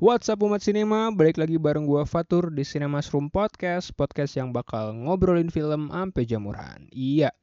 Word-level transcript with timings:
What's 0.00 0.32
up 0.32 0.40
umat 0.40 0.64
sinema, 0.64 1.12
balik 1.12 1.36
lagi 1.36 1.60
bareng 1.60 1.84
gua 1.84 2.08
Fatur 2.08 2.48
di 2.48 2.64
Cinemas 2.64 3.12
Room 3.12 3.28
Podcast, 3.28 3.92
podcast 3.92 4.32
yang 4.32 4.48
bakal 4.48 4.96
ngobrolin 4.96 5.52
film 5.52 5.92
ampe 5.92 6.24
jamuran. 6.24 6.88
Iya. 6.88 7.36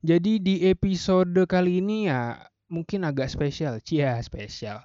Jadi 0.00 0.40
di 0.40 0.64
episode 0.64 1.44
kali 1.44 1.84
ini 1.84 2.08
ya 2.08 2.40
mungkin 2.72 3.04
agak 3.04 3.28
spesial, 3.28 3.84
cia 3.84 4.16
spesial. 4.24 4.80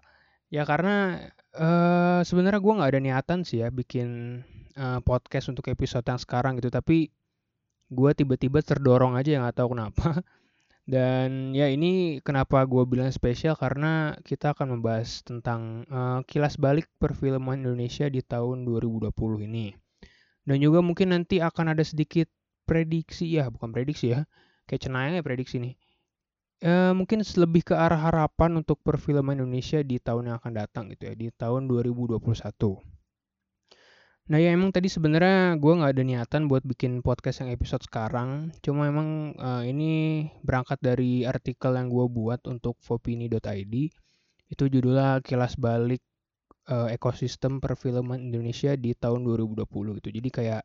Ya 0.51 0.67
karena 0.67 1.23
uh, 1.55 2.19
sebenarnya 2.19 2.59
gua 2.59 2.83
nggak 2.83 2.91
ada 2.91 2.99
niatan 2.99 3.47
sih 3.47 3.63
ya 3.63 3.71
bikin 3.71 4.43
uh, 4.75 4.99
podcast 5.07 5.55
untuk 5.55 5.71
episode 5.71 6.03
yang 6.03 6.19
sekarang 6.19 6.59
gitu, 6.59 6.67
tapi 6.67 7.07
gua 7.87 8.11
tiba-tiba 8.11 8.59
terdorong 8.59 9.15
aja 9.15 9.39
yang 9.39 9.47
nggak 9.47 9.55
tahu 9.55 9.71
kenapa. 9.71 10.19
Dan 10.83 11.55
ya 11.55 11.71
ini 11.71 12.19
kenapa 12.19 12.67
gue 12.67 12.83
bilang 12.83 13.07
spesial 13.07 13.55
karena 13.55 14.19
kita 14.27 14.51
akan 14.51 14.79
membahas 14.79 15.23
tentang 15.23 15.87
uh, 15.87 16.19
kilas 16.27 16.59
balik 16.59 16.91
perfilman 16.99 17.63
Indonesia 17.63 18.11
di 18.11 18.19
tahun 18.19 18.67
2020 18.67 19.15
ini. 19.47 19.71
Dan 20.43 20.59
juga 20.59 20.83
mungkin 20.83 21.15
nanti 21.15 21.39
akan 21.39 21.71
ada 21.71 21.83
sedikit 21.87 22.27
prediksi 22.67 23.31
ya, 23.31 23.47
bukan 23.47 23.71
prediksi 23.71 24.11
ya, 24.11 24.27
kayak 24.67 24.83
cenayang 24.83 25.15
ya 25.19 25.23
prediksi 25.23 25.63
nih. 25.63 25.75
Uh, 26.63 26.91
mungkin 26.95 27.23
lebih 27.23 27.63
ke 27.63 27.75
arah 27.75 27.99
harapan 27.99 28.59
untuk 28.59 28.79
perfilman 28.83 29.39
Indonesia 29.39 29.79
di 29.83 29.99
tahun 30.03 30.31
yang 30.31 30.37
akan 30.39 30.51
datang 30.51 30.91
gitu 30.91 31.11
ya, 31.11 31.15
di 31.15 31.31
tahun 31.31 31.71
2021. 31.71 32.19
Nah 34.23 34.39
ya 34.39 34.55
emang 34.55 34.71
tadi 34.71 34.87
sebenarnya 34.87 35.59
gue 35.59 35.73
nggak 35.75 35.91
ada 35.99 36.03
niatan 36.07 36.47
buat 36.47 36.63
bikin 36.63 37.03
podcast 37.03 37.43
yang 37.43 37.51
episode 37.51 37.83
sekarang. 37.83 38.55
Cuma 38.63 38.87
emang 38.87 39.35
uh, 39.35 39.67
ini 39.67 40.25
berangkat 40.47 40.79
dari 40.79 41.27
artikel 41.27 41.75
yang 41.75 41.91
gue 41.91 42.05
buat 42.07 42.39
untuk 42.47 42.79
vopini.id. 42.87 43.73
Itu 44.47 44.63
judulnya 44.71 45.19
kilas 45.19 45.59
balik 45.59 45.99
uh, 46.71 46.87
ekosistem 46.87 47.59
perfilman 47.59 48.31
Indonesia 48.31 48.71
di 48.79 48.95
tahun 48.95 49.27
2020 49.27 49.99
gitu. 49.99 50.09
Jadi 50.15 50.29
kayak 50.31 50.63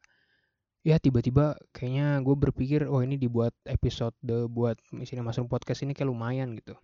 ya 0.86 0.96
tiba-tiba 1.02 1.58
kayaknya 1.74 2.22
gue 2.22 2.36
berpikir 2.38 2.86
oh 2.86 3.02
ini 3.02 3.18
dibuat 3.18 3.52
episode 3.66 4.14
buat 4.54 4.78
misalnya 4.94 5.34
masuk 5.34 5.50
podcast 5.50 5.82
ini 5.82 5.98
kayak 5.98 6.14
lumayan 6.14 6.54
gitu. 6.54 6.78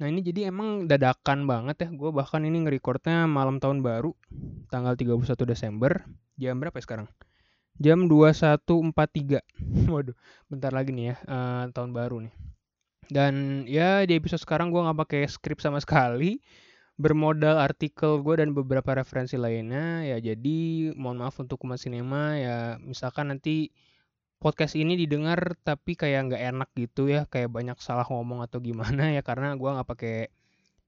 Nah 0.00 0.08
ini 0.08 0.24
jadi 0.24 0.48
emang 0.48 0.88
dadakan 0.88 1.44
banget 1.44 1.84
ya. 1.84 1.88
Gue 1.92 2.08
bahkan 2.08 2.40
ini 2.40 2.64
ngerekordnya 2.64 3.28
malam 3.28 3.60
tahun 3.60 3.84
baru. 3.84 4.16
Tanggal 4.72 4.96
31 4.96 5.36
Desember. 5.44 5.92
Jam 6.40 6.56
berapa 6.56 6.72
ya 6.72 6.84
sekarang? 6.88 7.06
Jam 7.76 8.08
21.43. 8.08 9.44
Waduh, 9.92 10.16
bentar 10.48 10.72
lagi 10.72 10.96
nih 10.96 11.12
ya. 11.12 11.16
Uh, 11.28 11.64
tahun 11.76 11.92
baru 11.92 12.24
nih. 12.24 12.34
Dan 13.12 13.66
ya 13.68 14.08
di 14.08 14.16
episode 14.16 14.40
sekarang 14.40 14.72
gue 14.72 14.80
gak 14.80 14.96
pakai 15.04 15.28
skrip 15.28 15.60
sama 15.60 15.84
sekali. 15.84 16.40
Bermodal 16.96 17.60
artikel 17.60 18.24
gue 18.24 18.40
dan 18.40 18.56
beberapa 18.56 18.96
referensi 18.96 19.36
lainnya. 19.36 20.00
Ya 20.08 20.16
jadi 20.16 20.90
mohon 20.96 21.20
maaf 21.20 21.36
untuk 21.44 21.60
umat 21.68 21.76
sinema. 21.76 22.40
Ya 22.40 22.80
misalkan 22.80 23.28
nanti 23.28 23.68
podcast 24.40 24.72
ini 24.74 24.96
didengar 24.96 25.54
tapi 25.60 25.94
kayak 25.94 26.32
nggak 26.32 26.42
enak 26.56 26.70
gitu 26.72 27.12
ya 27.12 27.28
kayak 27.28 27.52
banyak 27.52 27.76
salah 27.78 28.08
ngomong 28.08 28.40
atau 28.40 28.58
gimana 28.58 29.12
ya 29.12 29.20
karena 29.20 29.52
gue 29.52 29.68
nggak 29.68 29.88
pakai 29.88 30.16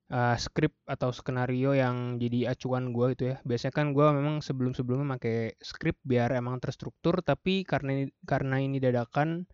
uh, 0.09 0.37
skrip 0.41 0.73
atau 0.89 1.13
skenario 1.13 1.77
yang 1.77 2.17
jadi 2.17 2.57
acuan 2.57 2.97
gue 2.97 3.13
gitu 3.13 3.25
ya. 3.35 3.37
Biasanya 3.45 3.77
kan 3.77 3.87
gue 3.93 4.07
memang 4.09 4.41
sebelum 4.41 4.73
sebelumnya 4.73 5.21
pakai 5.21 5.61
skrip 5.61 6.01
biar 6.01 6.33
emang 6.33 6.59
terstruktur 6.65 7.21
tapi 7.21 7.69
karena 7.69 8.09
karena 8.25 8.57
ini 8.61 8.81
dadakan 8.81 9.45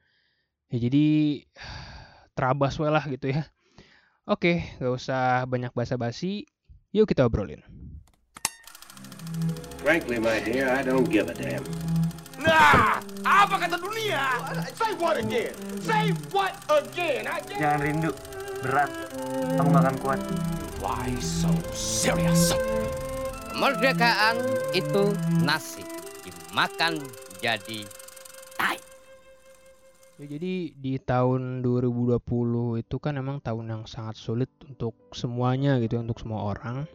ya 0.71 0.79
jadi 0.79 1.07
terabas 2.39 2.79
lah 2.79 3.03
gitu 3.11 3.35
ya. 3.35 3.51
Oke 4.31 4.63
nggak 4.79 4.95
usah 4.95 5.43
banyak 5.51 5.75
basa-basi 5.75 6.47
yuk 6.95 7.11
kita 7.11 7.27
obrolin. 7.27 7.67
Frankly, 9.83 10.19
my 10.19 10.43
dear, 10.43 10.69
I 10.69 10.83
don't 10.83 11.09
give 11.09 11.31
a 11.31 11.35
damn. 11.35 11.88
Nah, 12.39 13.03
apa 13.27 13.55
kata 13.59 13.83
dunia? 13.83 14.39
Say 14.79 14.95
what 14.95 15.19
again? 15.19 15.51
Say 15.83 16.15
what 16.31 16.55
again? 16.71 17.27
Jangan 17.51 17.79
rindu, 17.83 18.11
berat. 18.63 18.91
Kamu 19.59 19.75
gak 19.75 19.83
akan 19.83 19.97
kuat. 19.99 20.21
Why 20.79 21.11
so 21.19 21.51
serious? 21.75 22.55
Kemerdekaan 23.51 24.39
itu 24.71 25.19
nasi 25.43 25.83
dimakan 26.23 27.03
jadi 27.43 27.83
tai. 28.55 28.79
Ya, 30.23 30.27
jadi 30.39 30.71
di 30.79 30.95
tahun 31.03 31.67
2020 31.67 32.23
itu 32.87 32.97
kan 33.03 33.19
emang 33.19 33.43
tahun 33.43 33.67
yang 33.67 33.83
sangat 33.91 34.15
sulit 34.15 34.51
untuk 34.63 34.95
semuanya 35.11 35.83
gitu 35.83 35.99
untuk 35.99 36.23
semua 36.23 36.55
orang 36.55 36.87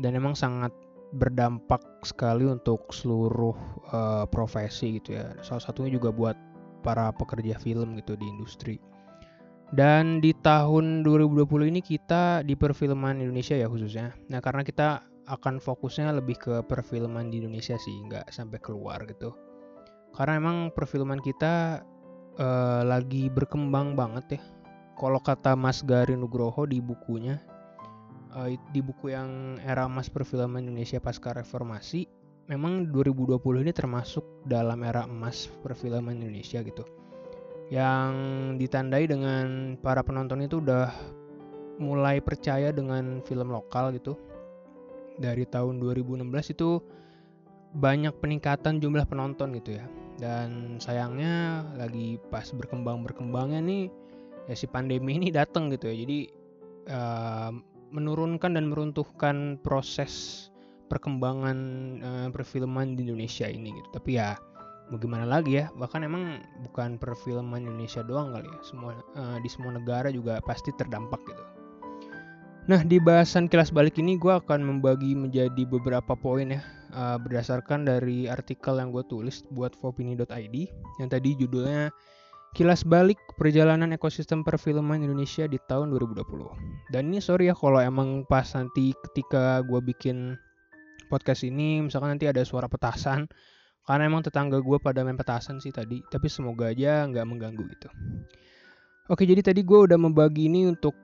dan 0.00 0.16
emang 0.16 0.32
sangat 0.32 0.72
berdampak 1.10 1.82
sekali 2.06 2.46
untuk 2.46 2.90
seluruh 2.94 3.56
uh, 3.90 4.24
profesi 4.30 5.02
gitu 5.02 5.18
ya. 5.18 5.34
Salah 5.42 5.62
satunya 5.62 5.94
juga 5.98 6.14
buat 6.14 6.38
para 6.86 7.10
pekerja 7.12 7.58
film 7.58 7.98
gitu 7.98 8.14
di 8.16 8.26
industri. 8.26 8.76
Dan 9.70 10.18
di 10.18 10.34
tahun 10.34 11.06
2020 11.06 11.46
ini 11.70 11.78
kita 11.78 12.42
di 12.42 12.58
perfilman 12.58 13.22
Indonesia 13.22 13.54
ya 13.54 13.70
khususnya. 13.70 14.10
Nah 14.26 14.42
karena 14.42 14.66
kita 14.66 15.06
akan 15.30 15.62
fokusnya 15.62 16.10
lebih 16.10 16.42
ke 16.42 16.54
perfilman 16.66 17.30
di 17.30 17.38
Indonesia 17.38 17.78
sih, 17.78 17.94
nggak 18.10 18.34
sampai 18.34 18.58
keluar 18.58 19.06
gitu. 19.06 19.30
Karena 20.10 20.42
emang 20.42 20.74
perfilman 20.74 21.22
kita 21.22 21.86
uh, 22.42 22.82
lagi 22.82 23.30
berkembang 23.30 23.94
banget 23.94 24.38
ya. 24.38 24.42
Kalau 24.98 25.22
kata 25.22 25.54
Mas 25.54 25.86
Gari 25.86 26.18
Nugroho 26.18 26.66
di 26.66 26.82
bukunya, 26.82 27.38
uh, 28.34 28.50
di 28.70 28.80
buku 28.82 29.12
yang 29.14 29.58
era 29.62 29.86
emas 29.86 30.10
perfilman 30.10 30.66
Indonesia 30.66 31.02
pasca 31.02 31.34
reformasi 31.34 32.06
memang 32.50 32.90
2020 32.90 33.38
ini 33.62 33.70
termasuk 33.70 34.26
dalam 34.42 34.82
era 34.82 35.06
emas 35.06 35.46
perfilman 35.62 36.18
Indonesia 36.18 36.58
gitu. 36.66 36.82
Yang 37.70 38.12
ditandai 38.58 39.06
dengan 39.06 39.78
para 39.78 40.02
penonton 40.02 40.42
itu 40.42 40.58
udah 40.58 40.90
mulai 41.78 42.18
percaya 42.18 42.74
dengan 42.74 43.22
film 43.22 43.54
lokal 43.54 43.94
gitu. 43.94 44.18
Dari 45.22 45.46
tahun 45.46 45.78
2016 45.78 46.26
itu 46.58 46.82
banyak 47.70 48.18
peningkatan 48.18 48.82
jumlah 48.82 49.06
penonton 49.06 49.54
gitu 49.62 49.78
ya. 49.78 49.86
Dan 50.18 50.82
sayangnya 50.82 51.64
lagi 51.78 52.18
pas 52.28 52.50
berkembang 52.50 53.06
berkembangnya 53.06 53.62
nih 53.62 53.82
ya 54.50 54.54
si 54.58 54.66
pandemi 54.66 55.22
ini 55.22 55.30
datang 55.30 55.70
gitu 55.70 55.86
ya. 55.86 55.94
Jadi 56.02 56.18
uh, 56.90 57.54
menurunkan 57.90 58.54
dan 58.56 58.70
meruntuhkan 58.70 59.58
proses 59.62 60.46
perkembangan 60.90 61.58
uh, 62.02 62.28
perfilman 62.34 62.98
di 62.98 63.06
Indonesia 63.06 63.46
ini 63.46 63.70
gitu. 63.70 63.88
Tapi 63.94 64.18
ya 64.18 64.34
bagaimana 64.90 65.22
lagi 65.22 65.62
ya, 65.62 65.70
bahkan 65.78 66.02
emang 66.02 66.42
bukan 66.66 66.98
perfilman 66.98 67.62
Indonesia 67.62 68.02
doang 68.02 68.34
kali 68.34 68.50
ya, 68.50 68.60
semua 68.66 68.98
uh, 69.14 69.38
di 69.38 69.48
semua 69.50 69.78
negara 69.78 70.10
juga 70.10 70.42
pasti 70.42 70.74
terdampak 70.74 71.22
gitu. 71.30 71.44
Nah 72.70 72.86
di 72.86 73.02
bahasan 73.02 73.50
kilas 73.50 73.74
balik 73.74 73.98
ini 73.98 74.14
gue 74.14 74.30
akan 74.30 74.62
membagi 74.62 75.16
menjadi 75.18 75.62
beberapa 75.66 76.14
poin 76.14 76.54
ya 76.54 76.62
uh, 76.94 77.18
berdasarkan 77.18 77.82
dari 77.88 78.30
artikel 78.30 78.78
yang 78.78 78.94
gue 78.94 79.02
tulis 79.10 79.42
buat 79.50 79.74
vopini.id 79.78 80.56
yang 81.02 81.08
tadi 81.10 81.34
judulnya 81.34 81.90
kilas 82.50 82.82
balik 82.82 83.18
perjalanan 83.38 83.94
ekosistem 83.94 84.42
perfilman 84.42 85.06
Indonesia 85.06 85.46
di 85.46 85.58
tahun 85.70 85.94
2020. 85.94 86.90
Dan 86.90 87.14
ini 87.14 87.22
sorry 87.22 87.46
ya 87.46 87.54
kalau 87.54 87.78
emang 87.78 88.26
pas 88.26 88.46
nanti 88.58 88.90
ketika 89.10 89.62
gue 89.62 89.78
bikin 89.78 90.34
podcast 91.06 91.46
ini 91.46 91.82
misalkan 91.82 92.14
nanti 92.18 92.26
ada 92.26 92.42
suara 92.42 92.66
petasan 92.66 93.26
karena 93.86 94.06
emang 94.06 94.22
tetangga 94.22 94.62
gue 94.62 94.78
pada 94.78 95.02
main 95.02 95.18
petasan 95.18 95.58
sih 95.58 95.74
tadi 95.74 95.98
tapi 96.10 96.30
semoga 96.30 96.70
aja 96.70 97.06
nggak 97.06 97.26
mengganggu 97.26 97.64
gitu. 97.70 97.88
Oke 99.10 99.26
jadi 99.26 99.42
tadi 99.42 99.66
gue 99.66 99.90
udah 99.90 99.98
membagi 99.98 100.46
ini 100.46 100.70
untuk 100.70 100.94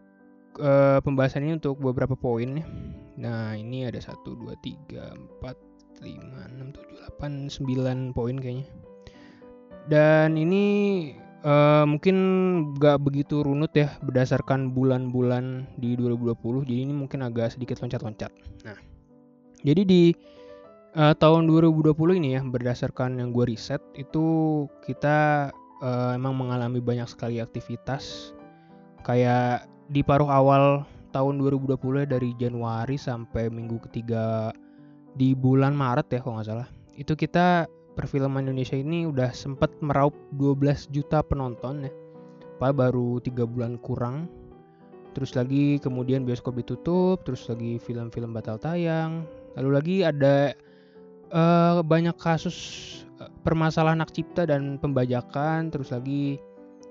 uh, 0.63 0.99
pembahasan 1.03 1.47
ini 1.47 1.59
untuk 1.59 1.79
beberapa 1.79 2.15
poin. 2.15 2.63
Nah 3.19 3.55
ini 3.59 3.87
ada 3.87 3.99
1, 3.99 4.23
2, 4.23 4.55
3, 4.63 5.43
4, 5.43 6.03
5, 6.03 6.07
6, 6.07 6.75
7, 6.75 7.19
8, 7.19 7.51
9 8.11 8.15
poin 8.15 8.37
kayaknya. 8.39 8.67
Dan 9.87 10.35
ini 10.35 10.65
Uh, 11.47 11.87
mungkin 11.87 12.17
gak 12.75 13.07
begitu 13.07 13.47
runut 13.47 13.71
ya 13.71 13.95
berdasarkan 14.03 14.75
bulan-bulan 14.75 15.71
di 15.79 15.95
2020 15.95 16.67
jadi 16.67 16.81
ini 16.83 16.91
mungkin 16.91 17.23
agak 17.23 17.55
sedikit 17.55 17.79
loncat-loncat. 17.79 18.35
Nah 18.67 18.75
jadi 19.63 19.83
di 19.87 20.03
uh, 20.99 21.15
tahun 21.15 21.47
2020 21.47 21.95
ini 22.19 22.35
ya 22.35 22.43
berdasarkan 22.43 23.23
yang 23.23 23.31
gue 23.31 23.47
riset 23.47 23.79
itu 23.95 24.67
kita 24.83 25.51
uh, 25.83 26.19
emang 26.19 26.35
mengalami 26.35 26.83
banyak 26.83 27.07
sekali 27.07 27.39
aktivitas. 27.39 28.35
Kayak 29.07 29.71
di 29.87 30.03
paruh 30.03 30.27
awal 30.27 30.83
tahun 31.15 31.39
2020 31.39 31.79
ya 32.03 32.07
dari 32.11 32.31
Januari 32.35 32.99
sampai 32.99 33.49
minggu 33.49 33.79
ketiga 33.87 34.51
di 35.15 35.33
bulan 35.33 35.73
Maret 35.73 36.11
ya 36.11 36.21
kalau 36.21 36.43
nggak 36.43 36.49
salah 36.51 36.69
itu 36.99 37.17
kita 37.17 37.71
perfilman 37.97 38.45
Indonesia 38.45 38.77
ini 38.77 39.09
udah 39.09 39.33
sempat 39.33 39.73
meraup 39.81 40.13
12 40.37 40.93
juta 40.93 41.25
penonton 41.25 41.89
ya. 41.89 41.93
Padahal 42.61 42.77
baru 42.77 43.09
tiga 43.25 43.49
bulan 43.49 43.81
kurang. 43.81 44.29
terus 45.17 45.33
lagi 45.33 45.81
kemudian 45.81 46.29
bioskop 46.29 46.61
ditutup 46.61 47.25
terus 47.25 47.49
lagi 47.49 47.81
film-film 47.81 48.37
batal 48.37 48.61
tayang 48.61 49.25
lalu 49.57 49.71
lagi 49.73 49.97
ada 50.05 50.53
uh, 51.33 51.81
banyak 51.81 52.13
kasus 52.21 52.57
uh, 53.25 53.33
permasalahan 53.41 54.05
hak 54.05 54.13
cipta 54.13 54.45
dan 54.45 54.77
pembajakan 54.77 55.73
terus 55.73 55.89
lagi 55.89 56.37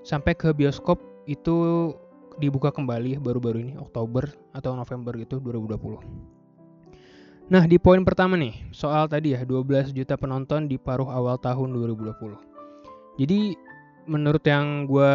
sampai 0.02 0.34
ke 0.34 0.50
bioskop 0.50 0.98
itu 1.30 1.94
dibuka 2.42 2.74
kembali 2.74 3.22
baru-baru 3.22 3.62
ini 3.62 3.74
Oktober 3.78 4.26
atau 4.50 4.74
November 4.74 5.14
gitu 5.22 5.38
2020 5.38 6.35
Nah 7.46 7.62
di 7.70 7.78
poin 7.78 8.02
pertama 8.02 8.34
nih 8.34 8.54
soal 8.74 9.06
tadi 9.06 9.38
ya 9.38 9.46
12 9.46 9.94
juta 9.94 10.18
penonton 10.18 10.66
di 10.66 10.76
paruh 10.82 11.06
awal 11.06 11.38
tahun 11.38 11.78
2020 11.78 13.22
Jadi 13.22 13.54
menurut 14.10 14.42
yang 14.42 14.90
gue 14.90 15.14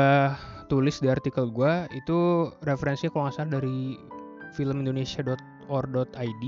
tulis 0.71 1.03
di 1.03 1.11
artikel 1.11 1.51
gue 1.51 1.91
itu 1.91 2.47
referensinya 2.63 3.11
kalau 3.11 3.23
nggak 3.27 3.35
salah 3.35 3.59
dari 3.59 3.99
filmindonesia.or.id 4.55 6.43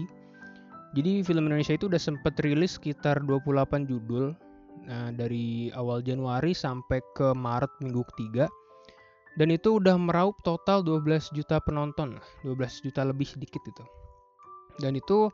jadi 0.94 1.26
film 1.26 1.50
Indonesia 1.50 1.74
itu 1.74 1.90
udah 1.90 1.98
sempet 1.98 2.38
rilis 2.46 2.78
sekitar 2.78 3.26
28 3.26 3.90
judul 3.90 4.38
nah, 4.86 5.10
dari 5.10 5.74
awal 5.74 6.06
Januari 6.06 6.54
sampai 6.54 7.02
ke 7.18 7.34
Maret 7.34 7.74
minggu 7.82 8.06
ketiga. 8.14 8.46
Dan 9.34 9.50
itu 9.50 9.82
udah 9.82 9.98
meraup 9.98 10.38
total 10.46 10.86
12 10.86 11.34
juta 11.34 11.58
penonton 11.66 12.22
12 12.46 12.86
juta 12.86 13.02
lebih 13.02 13.26
sedikit 13.26 13.66
itu. 13.66 13.82
Dan 14.78 14.94
itu 14.94 15.34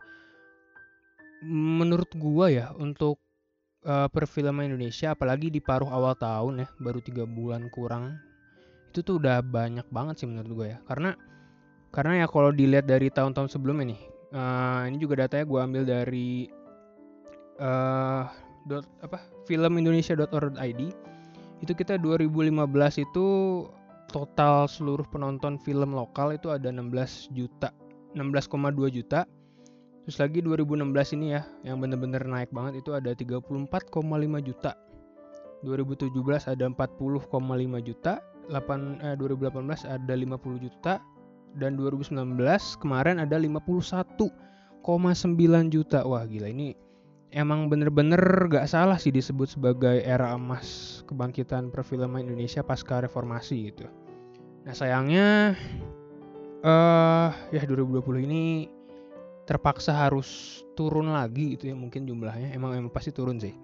menurut 1.46 2.12
gua 2.20 2.52
ya 2.52 2.68
untuk 2.76 3.20
uh, 3.88 4.08
perfilman 4.12 4.72
Indonesia 4.72 5.16
apalagi 5.16 5.48
di 5.48 5.64
paruh 5.64 5.88
awal 5.88 6.16
tahun 6.20 6.66
ya 6.66 6.68
baru 6.80 7.00
tiga 7.00 7.24
bulan 7.24 7.72
kurang 7.72 8.20
itu 8.90 9.06
tuh 9.06 9.22
udah 9.22 9.46
banyak 9.46 9.86
banget 9.94 10.26
sih 10.26 10.28
menurut 10.28 10.52
gue 10.52 10.68
ya. 10.74 10.78
Karena 10.90 11.14
karena 11.94 12.26
ya 12.26 12.28
kalau 12.30 12.50
dilihat 12.50 12.90
dari 12.90 13.14
tahun-tahun 13.14 13.50
sebelumnya 13.50 13.94
nih 13.94 14.02
uh, 14.34 14.82
ini 14.90 14.98
juga 14.98 15.26
datanya 15.26 15.46
gue 15.46 15.60
ambil 15.62 15.84
dari 15.86 16.50
uh, 17.62 18.26
dot 18.66 18.86
apa 19.02 19.22
filmindonesia.org.id 19.50 20.82
itu 21.60 21.74
kita 21.74 21.98
2015 21.98 23.06
itu 23.06 23.28
total 24.10 24.70
seluruh 24.70 25.06
penonton 25.10 25.58
film 25.62 25.98
lokal 25.98 26.34
itu 26.34 26.54
ada 26.54 26.70
16 26.70 27.34
juta 27.34 27.74
16,2 28.14 28.90
juta 28.90 29.26
terus 30.10 30.18
lagi 30.18 30.42
2016 30.42 31.22
ini 31.22 31.38
ya 31.38 31.46
yang 31.62 31.78
bener-bener 31.78 32.26
naik 32.26 32.50
banget 32.50 32.82
itu 32.82 32.98
ada 32.98 33.14
34,5 33.14 33.62
juta 34.42 34.74
2017 35.62 36.50
ada 36.50 36.66
40,5 36.66 37.30
juta 37.86 38.18
8 38.50 39.06
eh, 39.06 39.16
2018 39.22 39.86
ada 39.86 40.14
50 40.18 40.66
juta 40.66 40.98
dan 41.62 41.78
2019 41.78 42.18
kemarin 42.82 43.22
ada 43.22 43.38
51,9 43.38 44.34
juta. 45.70 46.00
Wah, 46.02 46.26
gila 46.26 46.50
ini 46.50 46.74
emang 47.30 47.70
bener-bener 47.70 48.50
gak 48.50 48.66
salah 48.66 48.98
sih 48.98 49.14
disebut 49.14 49.54
sebagai 49.54 50.02
era 50.02 50.34
emas 50.34 51.02
kebangkitan 51.06 51.70
perfilman 51.70 52.26
Indonesia 52.26 52.66
pasca 52.66 53.06
reformasi 53.06 53.70
gitu. 53.70 53.86
Nah, 54.66 54.74
sayangnya 54.74 55.54
uh, 56.66 57.30
ya 57.54 57.62
2020 57.62 58.26
ini 58.26 58.79
terpaksa 59.50 59.98
harus 59.98 60.62
turun 60.78 61.10
lagi 61.10 61.58
gitu 61.58 61.74
ya 61.74 61.76
mungkin 61.76 62.06
jumlahnya. 62.06 62.54
Emang 62.54 62.78
emang 62.78 62.94
pasti 62.94 63.10
turun 63.10 63.42
sih. 63.42 63.58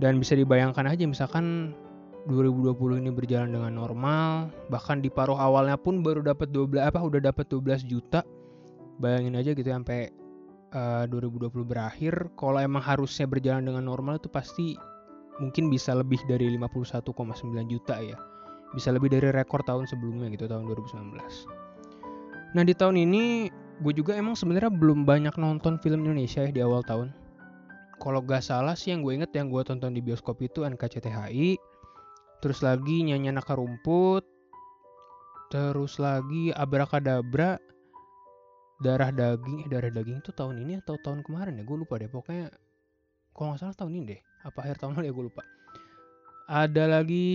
Dan 0.00 0.16
bisa 0.16 0.32
dibayangkan 0.32 0.88
aja 0.88 1.04
misalkan 1.04 1.76
2020 2.24 3.04
ini 3.04 3.10
berjalan 3.12 3.52
dengan 3.52 3.72
normal 3.76 4.48
bahkan 4.72 5.04
di 5.04 5.12
paruh 5.12 5.36
awalnya 5.36 5.76
pun 5.76 6.00
baru 6.00 6.24
dapat 6.24 6.48
12 6.48 6.80
apa 6.88 7.04
udah 7.04 7.20
dapat 7.20 7.44
12 7.52 7.84
juta. 7.84 8.24
Bayangin 8.98 9.36
aja 9.36 9.52
gitu 9.52 9.68
ya, 9.68 9.76
sampai 9.76 10.08
uh, 10.72 11.04
2020 11.06 11.52
berakhir 11.68 12.14
kalau 12.34 12.56
emang 12.58 12.80
harusnya 12.80 13.28
berjalan 13.28 13.68
dengan 13.68 13.84
normal 13.84 14.16
itu 14.16 14.32
pasti 14.32 14.74
mungkin 15.38 15.68
bisa 15.70 15.94
lebih 15.94 16.18
dari 16.24 16.48
51,9 16.56 17.12
juta 17.68 18.00
ya. 18.00 18.16
Bisa 18.72 18.88
lebih 18.88 19.12
dari 19.12 19.28
rekor 19.30 19.60
tahun 19.62 19.84
sebelumnya 19.84 20.32
gitu 20.32 20.48
tahun 20.48 20.64
2019 20.64 21.68
nah 22.56 22.64
di 22.64 22.72
tahun 22.72 22.96
ini 22.96 23.24
gue 23.78 23.92
juga 23.94 24.18
emang 24.18 24.34
sebenarnya 24.34 24.74
belum 24.74 25.06
banyak 25.06 25.38
nonton 25.38 25.78
film 25.78 26.02
Indonesia 26.02 26.42
ya 26.42 26.50
di 26.50 26.62
awal 26.62 26.82
tahun. 26.82 27.14
Kalau 27.98 28.22
gak 28.22 28.42
salah 28.42 28.74
sih 28.78 28.94
yang 28.94 29.02
gue 29.02 29.14
inget 29.14 29.30
yang 29.34 29.50
gue 29.50 29.62
tonton 29.62 29.94
di 29.94 30.02
bioskop 30.02 30.38
itu 30.42 30.62
NKCTHI 30.62 31.58
terus 32.38 32.62
lagi 32.62 33.02
nyanyi 33.02 33.34
anak 33.34 33.50
rumput 33.50 34.22
terus 35.50 35.98
lagi 35.98 36.54
abrakadabra 36.54 37.58
darah 38.78 39.10
daging 39.10 39.66
eh, 39.66 39.68
darah 39.74 39.90
daging 39.90 40.22
itu 40.22 40.30
tahun 40.30 40.62
ini 40.62 40.78
atau 40.82 40.94
tahun 41.02 41.26
kemarin 41.26 41.58
ya? 41.58 41.64
Gue 41.66 41.82
lupa 41.82 41.98
deh 41.98 42.10
pokoknya 42.10 42.54
kalau 43.34 43.54
nggak 43.54 43.62
salah 43.62 43.74
tahun 43.78 43.98
ini 43.98 44.02
deh 44.14 44.20
apa 44.46 44.58
akhir 44.62 44.78
tahun 44.82 44.98
lalu 44.98 45.06
ya 45.10 45.12
gue 45.14 45.26
lupa. 45.30 45.42
Ada 46.48 46.84
lagi 46.98 47.26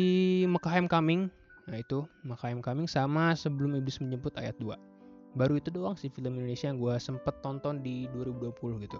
Mekah 0.47 0.87
Coming 0.87 1.27
nah 1.67 1.79
itu 1.79 2.03
Mekah 2.23 2.55
Coming 2.59 2.87
sama 2.87 3.35
sebelum 3.35 3.75
iblis 3.75 3.99
menjemput 3.99 4.35
ayat 4.39 4.55
2 4.59 4.92
baru 5.33 5.57
itu 5.57 5.69
doang 5.73 5.97
sih 5.97 6.09
film 6.13 6.37
Indonesia 6.37 6.69
yang 6.69 6.77
gue 6.79 6.95
sempet 7.01 7.41
tonton 7.41 7.81
di 7.81 8.09
2020 8.13 8.85
gitu 8.85 8.99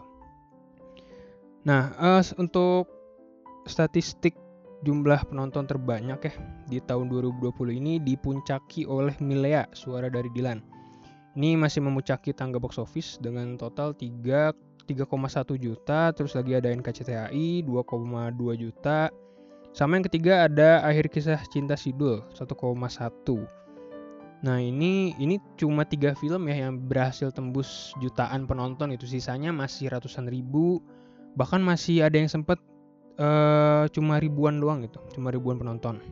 nah 1.63 1.93
uh, 1.95 2.23
untuk 2.37 2.89
statistik 3.63 4.35
jumlah 4.83 5.23
penonton 5.31 5.63
terbanyak 5.63 6.19
ya 6.27 6.33
di 6.67 6.77
tahun 6.83 7.07
2020 7.07 7.79
ini 7.79 8.03
dipuncaki 8.03 8.83
oleh 8.83 9.15
Milea, 9.23 9.71
suara 9.71 10.11
dari 10.11 10.27
Dilan. 10.27 10.59
Ini 11.33 11.57
masih 11.57 11.81
memuncaki 11.81 12.35
tangga 12.35 12.61
box 12.61 12.77
office 12.77 13.17
dengan 13.17 13.57
total 13.57 13.95
3 13.95 14.53
3,1 14.83 15.07
juta, 15.63 16.11
terus 16.11 16.35
lagi 16.35 16.59
ada 16.59 16.67
NKCTHI 16.67 17.63
2,2 17.63 18.35
juta. 18.59 19.07
Sama 19.71 19.97
yang 19.97 20.05
ketiga 20.05 20.45
ada 20.45 20.83
Akhir 20.83 21.07
Kisah 21.07 21.39
Cinta 21.49 21.79
Sidul 21.79 22.21
1,1. 22.35 22.51
Nah, 24.43 24.59
ini 24.59 25.15
ini 25.23 25.39
cuma 25.55 25.87
tiga 25.87 26.11
film 26.19 26.51
ya 26.51 26.67
yang 26.67 26.75
berhasil 26.83 27.31
tembus 27.31 27.95
jutaan 28.03 28.43
penonton 28.43 28.91
itu 28.91 29.07
sisanya 29.07 29.55
masih 29.55 29.87
ratusan 29.87 30.27
ribu. 30.27 30.83
Bahkan 31.39 31.63
masih 31.63 32.03
ada 32.03 32.19
yang 32.19 32.27
sempat 32.27 32.59
uh, 33.17 33.87
cuma 33.95 34.19
ribuan 34.19 34.59
doang 34.59 34.83
gitu, 34.83 34.99
cuma 35.15 35.31
ribuan 35.31 35.55
penonton. 35.55 36.03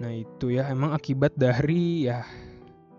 Nah 0.00 0.10
itu 0.16 0.56
ya 0.56 0.66
emang 0.72 0.96
akibat 0.96 1.36
dari 1.36 2.08
ya 2.08 2.24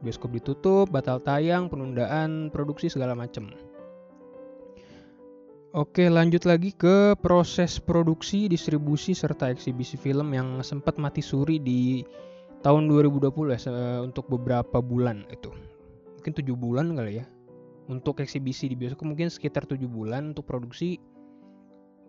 bioskop 0.06 0.38
ditutup, 0.38 0.94
batal 0.94 1.18
tayang, 1.18 1.66
penundaan 1.66 2.54
produksi 2.54 2.94
segala 2.94 3.18
macem. 3.18 3.50
Oke 5.74 6.06
lanjut 6.06 6.46
lagi 6.46 6.70
ke 6.78 7.18
proses 7.18 7.82
produksi, 7.82 8.46
distribusi 8.46 9.18
serta 9.18 9.50
eksibisi 9.50 9.98
film 9.98 10.30
yang 10.38 10.62
sempat 10.62 11.02
mati 11.02 11.26
suri 11.26 11.58
di 11.58 12.06
tahun 12.64 12.88
2020 12.88 13.30
ya 13.54 13.60
untuk 14.02 14.32
beberapa 14.32 14.80
bulan 14.80 15.28
itu. 15.30 15.52
Mungkin 16.20 16.32
tujuh 16.40 16.56
bulan 16.56 16.96
kali 16.96 17.20
ya. 17.22 17.26
Untuk 17.92 18.24
eksibisi 18.24 18.72
di 18.72 18.80
bioskop 18.80 19.04
mungkin 19.04 19.28
sekitar 19.28 19.68
tujuh 19.68 19.92
bulan 19.92 20.32
untuk 20.32 20.48
produksi 20.48 20.96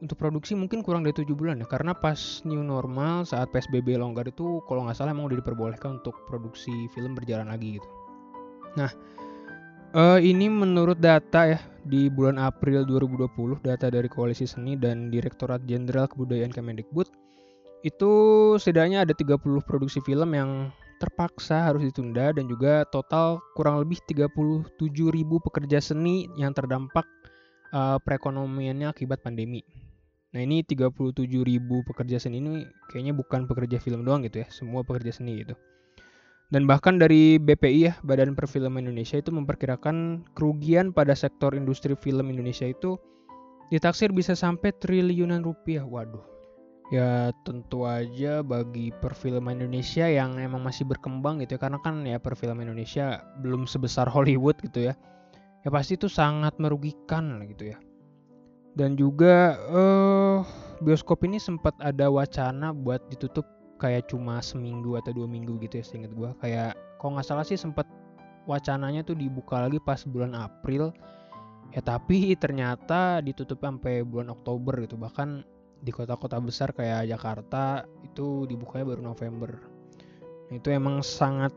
untuk 0.02 0.18
produksi 0.18 0.52
mungkin 0.58 0.82
kurang 0.82 1.06
dari 1.06 1.14
tujuh 1.14 1.32
bulan 1.32 1.62
ya 1.62 1.66
karena 1.70 1.94
pas 1.94 2.42
new 2.44 2.60
normal 2.60 3.24
saat 3.24 3.48
psbb 3.54 3.96
longgar 3.96 4.28
itu 4.28 4.60
kalau 4.66 4.84
nggak 4.84 5.00
salah 5.00 5.16
emang 5.16 5.32
udah 5.32 5.38
diperbolehkan 5.40 6.02
untuk 6.02 6.12
produksi 6.26 6.90
film 6.92 7.14
berjalan 7.16 7.48
lagi 7.48 7.80
gitu 7.80 7.88
nah 8.76 8.90
uh, 9.94 10.18
ini 10.18 10.50
menurut 10.50 11.00
data 11.00 11.56
ya 11.56 11.60
di 11.84 12.12
bulan 12.12 12.36
April 12.36 12.84
2020 12.84 13.64
data 13.64 13.86
dari 13.88 14.08
koalisi 14.08 14.48
seni 14.48 14.74
dan 14.76 15.08
Direktorat 15.08 15.64
Jenderal 15.68 16.08
Kebudayaan 16.10 16.50
Kemendikbud 16.50 17.23
itu 17.84 18.12
setidaknya 18.56 19.04
ada 19.04 19.12
30 19.12 19.60
produksi 19.68 20.00
film 20.00 20.32
yang 20.32 20.72
terpaksa 20.96 21.68
harus 21.68 21.84
ditunda 21.84 22.32
dan 22.32 22.48
juga 22.48 22.88
total 22.88 23.44
kurang 23.52 23.84
lebih 23.84 24.00
37 24.08 24.80
ribu 25.12 25.36
pekerja 25.44 25.84
seni 25.84 26.24
yang 26.40 26.56
terdampak 26.56 27.04
uh, 27.76 28.00
perekonomiannya 28.00 28.88
akibat 28.88 29.20
pandemi. 29.20 29.60
Nah 30.32 30.40
ini 30.40 30.64
37 30.64 31.28
ribu 31.44 31.84
pekerja 31.84 32.16
seni 32.16 32.40
ini 32.40 32.64
kayaknya 32.88 33.12
bukan 33.12 33.44
pekerja 33.44 33.76
film 33.76 34.02
doang 34.02 34.24
gitu 34.24 34.42
ya, 34.42 34.48
semua 34.48 34.80
pekerja 34.80 35.20
seni 35.20 35.44
gitu. 35.44 35.52
Dan 36.48 36.64
bahkan 36.64 36.96
dari 36.96 37.36
BPI 37.36 37.80
ya, 37.84 37.92
Badan 38.00 38.32
Perfilman 38.32 38.88
Indonesia 38.88 39.20
itu 39.20 39.28
memperkirakan 39.28 40.24
kerugian 40.32 40.94
pada 40.94 41.12
sektor 41.12 41.52
industri 41.52 41.98
film 41.98 42.30
Indonesia 42.32 42.64
itu 42.64 42.96
ditaksir 43.68 44.12
bisa 44.12 44.32
sampai 44.32 44.72
triliunan 44.76 45.42
rupiah. 45.44 45.82
Waduh. 45.82 46.33
Ya 46.94 47.34
tentu 47.42 47.90
aja 47.90 48.46
bagi 48.46 48.94
perfilman 49.02 49.58
Indonesia 49.58 50.06
yang 50.06 50.38
emang 50.38 50.62
masih 50.62 50.86
berkembang 50.86 51.42
gitu 51.42 51.58
ya, 51.58 51.60
karena 51.66 51.82
kan 51.82 52.06
ya 52.06 52.22
perfilman 52.22 52.70
Indonesia 52.70 53.18
belum 53.42 53.66
sebesar 53.66 54.06
Hollywood 54.06 54.62
gitu 54.62 54.86
ya. 54.86 54.94
Ya 55.66 55.74
pasti 55.74 55.98
itu 55.98 56.06
sangat 56.06 56.54
merugikan 56.62 57.42
gitu 57.50 57.74
ya. 57.74 57.82
Dan 58.78 58.94
juga 58.94 59.58
uh, 59.74 60.46
bioskop 60.86 61.26
ini 61.26 61.42
sempat 61.42 61.74
ada 61.82 62.06
wacana 62.06 62.70
buat 62.70 63.02
ditutup 63.10 63.42
kayak 63.82 64.06
cuma 64.06 64.38
seminggu 64.38 64.94
atau 64.94 65.10
dua 65.10 65.26
minggu 65.26 65.58
gitu 65.66 65.82
ya 65.82 65.84
seinget 65.84 66.14
gue 66.14 66.30
kayak 66.38 66.78
kalau 67.02 67.18
nggak 67.18 67.26
salah 67.26 67.42
sih 67.42 67.58
sempet 67.58 67.84
wacananya 68.46 69.02
tuh 69.02 69.18
dibuka 69.18 69.66
lagi 69.66 69.82
pas 69.82 69.98
bulan 70.06 70.30
April. 70.38 70.94
Ya 71.74 71.82
tapi 71.82 72.38
ternyata 72.38 73.18
ditutup 73.18 73.58
sampai 73.58 74.06
bulan 74.06 74.30
Oktober 74.30 74.78
gitu. 74.84 74.94
Bahkan 74.94 75.42
di 75.80 75.90
kota-kota 75.92 76.38
besar 76.40 76.72
kayak 76.72 77.10
Jakarta 77.10 77.84
itu 78.04 78.46
dibukanya 78.46 78.94
baru 78.94 79.02
November. 79.04 79.50
Nah, 80.48 80.54
itu 80.54 80.68
emang 80.70 81.00
sangat 81.00 81.52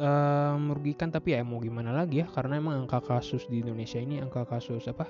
uh, 0.00 0.56
merugikan 0.56 1.12
tapi 1.12 1.36
ya 1.36 1.44
mau 1.44 1.60
gimana 1.60 1.92
lagi 1.92 2.24
ya 2.24 2.26
karena 2.28 2.56
emang 2.60 2.86
angka 2.86 3.04
kasus 3.04 3.44
di 3.46 3.60
Indonesia 3.60 4.00
ini 4.00 4.20
angka 4.20 4.48
kasus 4.48 4.88
apa 4.88 5.08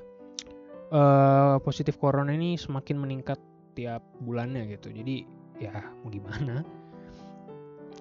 uh, 0.90 1.57
positif 1.62 1.97
corona 1.97 2.35
ini 2.35 2.59
semakin 2.59 2.99
meningkat 2.99 3.38
tiap 3.79 4.02
bulannya 4.23 4.67
gitu. 4.75 4.90
Jadi 4.90 5.25
ya 5.62 5.75
mau 6.02 6.11
gimana. 6.11 6.67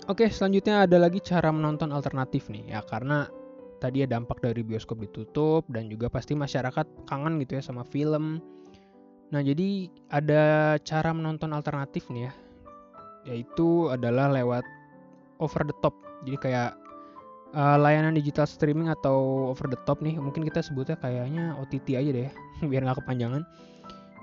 Oke, 0.09 0.25
selanjutnya 0.25 0.89
ada 0.89 0.97
lagi 0.97 1.21
cara 1.21 1.53
menonton 1.53 1.93
alternatif 1.93 2.49
nih 2.49 2.73
ya 2.73 2.81
karena 2.81 3.29
tadi 3.77 4.01
ya 4.03 4.07
dampak 4.09 4.41
dari 4.41 4.65
bioskop 4.65 4.99
ditutup 5.05 5.63
dan 5.69 5.87
juga 5.87 6.09
pasti 6.09 6.33
masyarakat 6.33 7.05
kangen 7.05 7.37
gitu 7.45 7.61
ya 7.61 7.63
sama 7.63 7.85
film. 7.85 8.41
Nah, 9.29 9.41
jadi 9.45 9.89
ada 10.09 10.75
cara 10.81 11.13
menonton 11.13 11.53
alternatif 11.53 12.09
nih 12.09 12.29
ya. 12.29 12.33
Yaitu 13.29 13.93
adalah 13.93 14.33
lewat 14.33 14.65
over 15.37 15.61
the 15.65 15.75
top. 15.85 15.93
Jadi 16.25 16.37
kayak 16.49 16.73
uh, 17.53 17.77
layanan 17.77 18.17
digital 18.17 18.45
streaming 18.49 18.89
atau 18.89 19.49
over 19.53 19.69
the 19.69 19.79
top 19.85 20.01
nih, 20.01 20.17
mungkin 20.17 20.45
kita 20.45 20.61
sebutnya 20.61 20.97
kayaknya 20.97 21.55
OTT 21.61 21.97
aja 21.97 22.09
deh 22.09 22.23
ya, 22.29 22.31
biar 22.71 22.81
nggak 22.85 23.05
kepanjangan. 23.05 23.45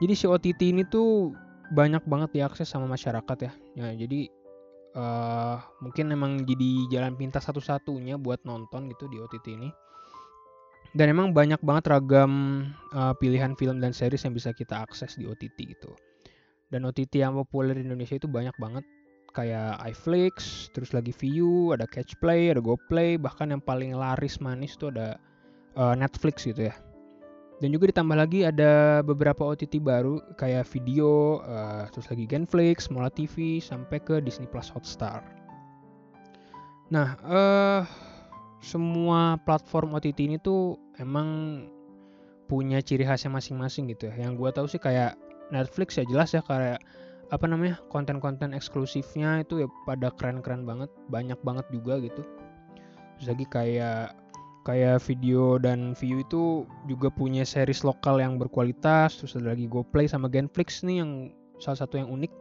Jadi 0.02 0.12
si 0.12 0.24
OTT 0.28 0.60
ini 0.76 0.82
tuh 0.84 1.32
banyak 1.72 2.04
banget 2.06 2.36
diakses 2.36 2.68
sama 2.68 2.86
masyarakat 2.86 3.38
ya. 3.48 3.52
Ya, 3.74 3.88
jadi 3.96 4.28
uh, 4.94 5.56
mungkin 5.80 6.12
emang 6.12 6.44
jadi 6.44 6.70
jalan 6.92 7.16
pintas 7.16 7.48
satu-satunya 7.48 8.20
buat 8.20 8.44
nonton 8.44 8.92
gitu 8.92 9.08
di 9.08 9.18
OTT 9.18 9.46
ini. 9.56 9.70
Dan 10.92 11.10
emang 11.10 11.34
banyak 11.34 11.58
banget 11.64 11.90
ragam 11.90 12.32
uh, 12.94 13.16
pilihan 13.16 13.56
film 13.58 13.80
dan 13.80 13.90
series 13.90 14.22
yang 14.22 14.34
bisa 14.36 14.52
kita 14.54 14.84
akses 14.84 15.18
di 15.18 15.26
OTT 15.26 15.74
gitu. 15.74 15.90
Dan 16.70 16.86
OTT 16.86 17.22
yang 17.22 17.34
populer 17.34 17.78
di 17.78 17.86
Indonesia 17.86 18.18
itu 18.18 18.26
banyak 18.26 18.54
banget 18.58 18.84
kayak 19.36 19.76
iFlix, 19.92 20.66
terus 20.72 20.96
lagi 20.96 21.12
View, 21.12 21.76
ada 21.76 21.84
Catchplay, 21.84 22.48
ada 22.48 22.64
GoPlay, 22.64 23.20
bahkan 23.20 23.52
yang 23.52 23.60
paling 23.60 23.92
laris 23.92 24.40
manis 24.40 24.80
tuh 24.80 24.88
ada 24.96 25.20
uh, 25.76 25.92
Netflix 25.92 26.48
gitu 26.48 26.72
ya. 26.72 26.74
Dan 27.56 27.72
juga 27.72 27.88
ditambah 27.88 28.16
lagi 28.16 28.44
ada 28.44 29.00
beberapa 29.00 29.44
OTT 29.44 29.80
baru 29.80 30.20
kayak 30.36 30.68
video, 30.72 31.40
uh, 31.44 31.88
terus 31.88 32.08
lagi 32.12 32.28
Genflix, 32.28 32.92
Mola 32.92 33.08
TV, 33.08 33.60
sampai 33.60 33.96
ke 34.00 34.20
Disney 34.20 34.48
Plus 34.48 34.68
Hotstar. 34.68 35.24
Nah, 36.92 37.16
uh, 37.24 37.82
semua 38.66 39.38
platform 39.46 39.94
OTT 39.94 40.26
ini 40.26 40.36
tuh 40.42 40.74
emang 40.98 41.62
punya 42.50 42.82
ciri 42.82 43.06
khasnya 43.06 43.30
masing-masing 43.30 43.86
gitu 43.94 44.10
ya. 44.10 44.26
Yang 44.26 44.42
gue 44.42 44.50
tahu 44.50 44.66
sih 44.66 44.82
kayak 44.82 45.14
Netflix 45.54 45.94
ya 45.94 46.04
jelas 46.10 46.34
ya 46.34 46.42
kayak 46.42 46.82
apa 47.30 47.46
namanya 47.46 47.78
konten-konten 47.90 48.50
eksklusifnya 48.54 49.46
itu 49.46 49.62
ya 49.62 49.68
pada 49.86 50.10
keren-keren 50.18 50.66
banget, 50.66 50.90
banyak 51.06 51.38
banget 51.46 51.66
juga 51.70 52.02
gitu. 52.02 52.26
Terus 53.22 53.26
lagi 53.30 53.46
kayak 53.46 54.18
kayak 54.66 54.98
video 55.06 55.62
dan 55.62 55.94
view 55.94 56.26
itu 56.26 56.66
juga 56.90 57.06
punya 57.06 57.46
series 57.46 57.86
lokal 57.86 58.18
yang 58.18 58.34
berkualitas 58.34 59.14
terus 59.22 59.38
ada 59.38 59.54
lagi 59.54 59.70
GoPlay 59.70 60.10
sama 60.10 60.26
Genflix 60.26 60.82
nih 60.82 61.06
yang 61.06 61.30
salah 61.62 61.86
satu 61.86 62.02
yang 62.02 62.10
unik 62.10 62.34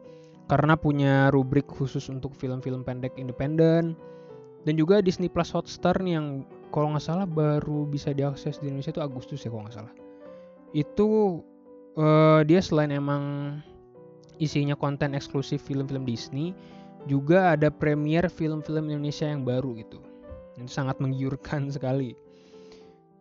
karena 0.49 0.73
punya 0.73 1.29
rubrik 1.29 1.69
khusus 1.69 2.09
untuk 2.09 2.33
film-film 2.33 2.81
pendek 2.81 3.13
independen 3.21 3.93
dan 4.65 4.73
juga 4.75 4.99
Disney 4.99 5.29
Plus 5.29 5.53
Hotstar 5.53 6.01
nih 6.01 6.17
yang 6.19 6.27
kalau 6.73 6.91
nggak 6.91 7.05
salah 7.05 7.29
baru 7.29 7.85
bisa 7.87 8.11
diakses 8.11 8.59
di 8.59 8.67
Indonesia 8.67 8.91
itu 8.91 9.03
Agustus 9.05 9.45
ya 9.45 9.53
kalau 9.53 9.63
nggak 9.69 9.77
salah 9.77 9.93
itu 10.75 11.39
uh, 11.95 12.41
dia 12.43 12.59
selain 12.59 12.91
emang 12.91 13.57
isinya 14.41 14.75
konten 14.75 15.15
eksklusif 15.15 15.63
film-film 15.63 16.03
Disney 16.03 16.51
juga 17.07 17.55
ada 17.55 17.71
premier 17.71 18.27
film-film 18.27 18.91
Indonesia 18.91 19.29
yang 19.29 19.47
baru 19.47 19.77
gitu 19.79 20.03
itu 20.55 20.71
sangat 20.71 20.97
menggiurkan 21.03 21.67
sekali. 21.75 22.15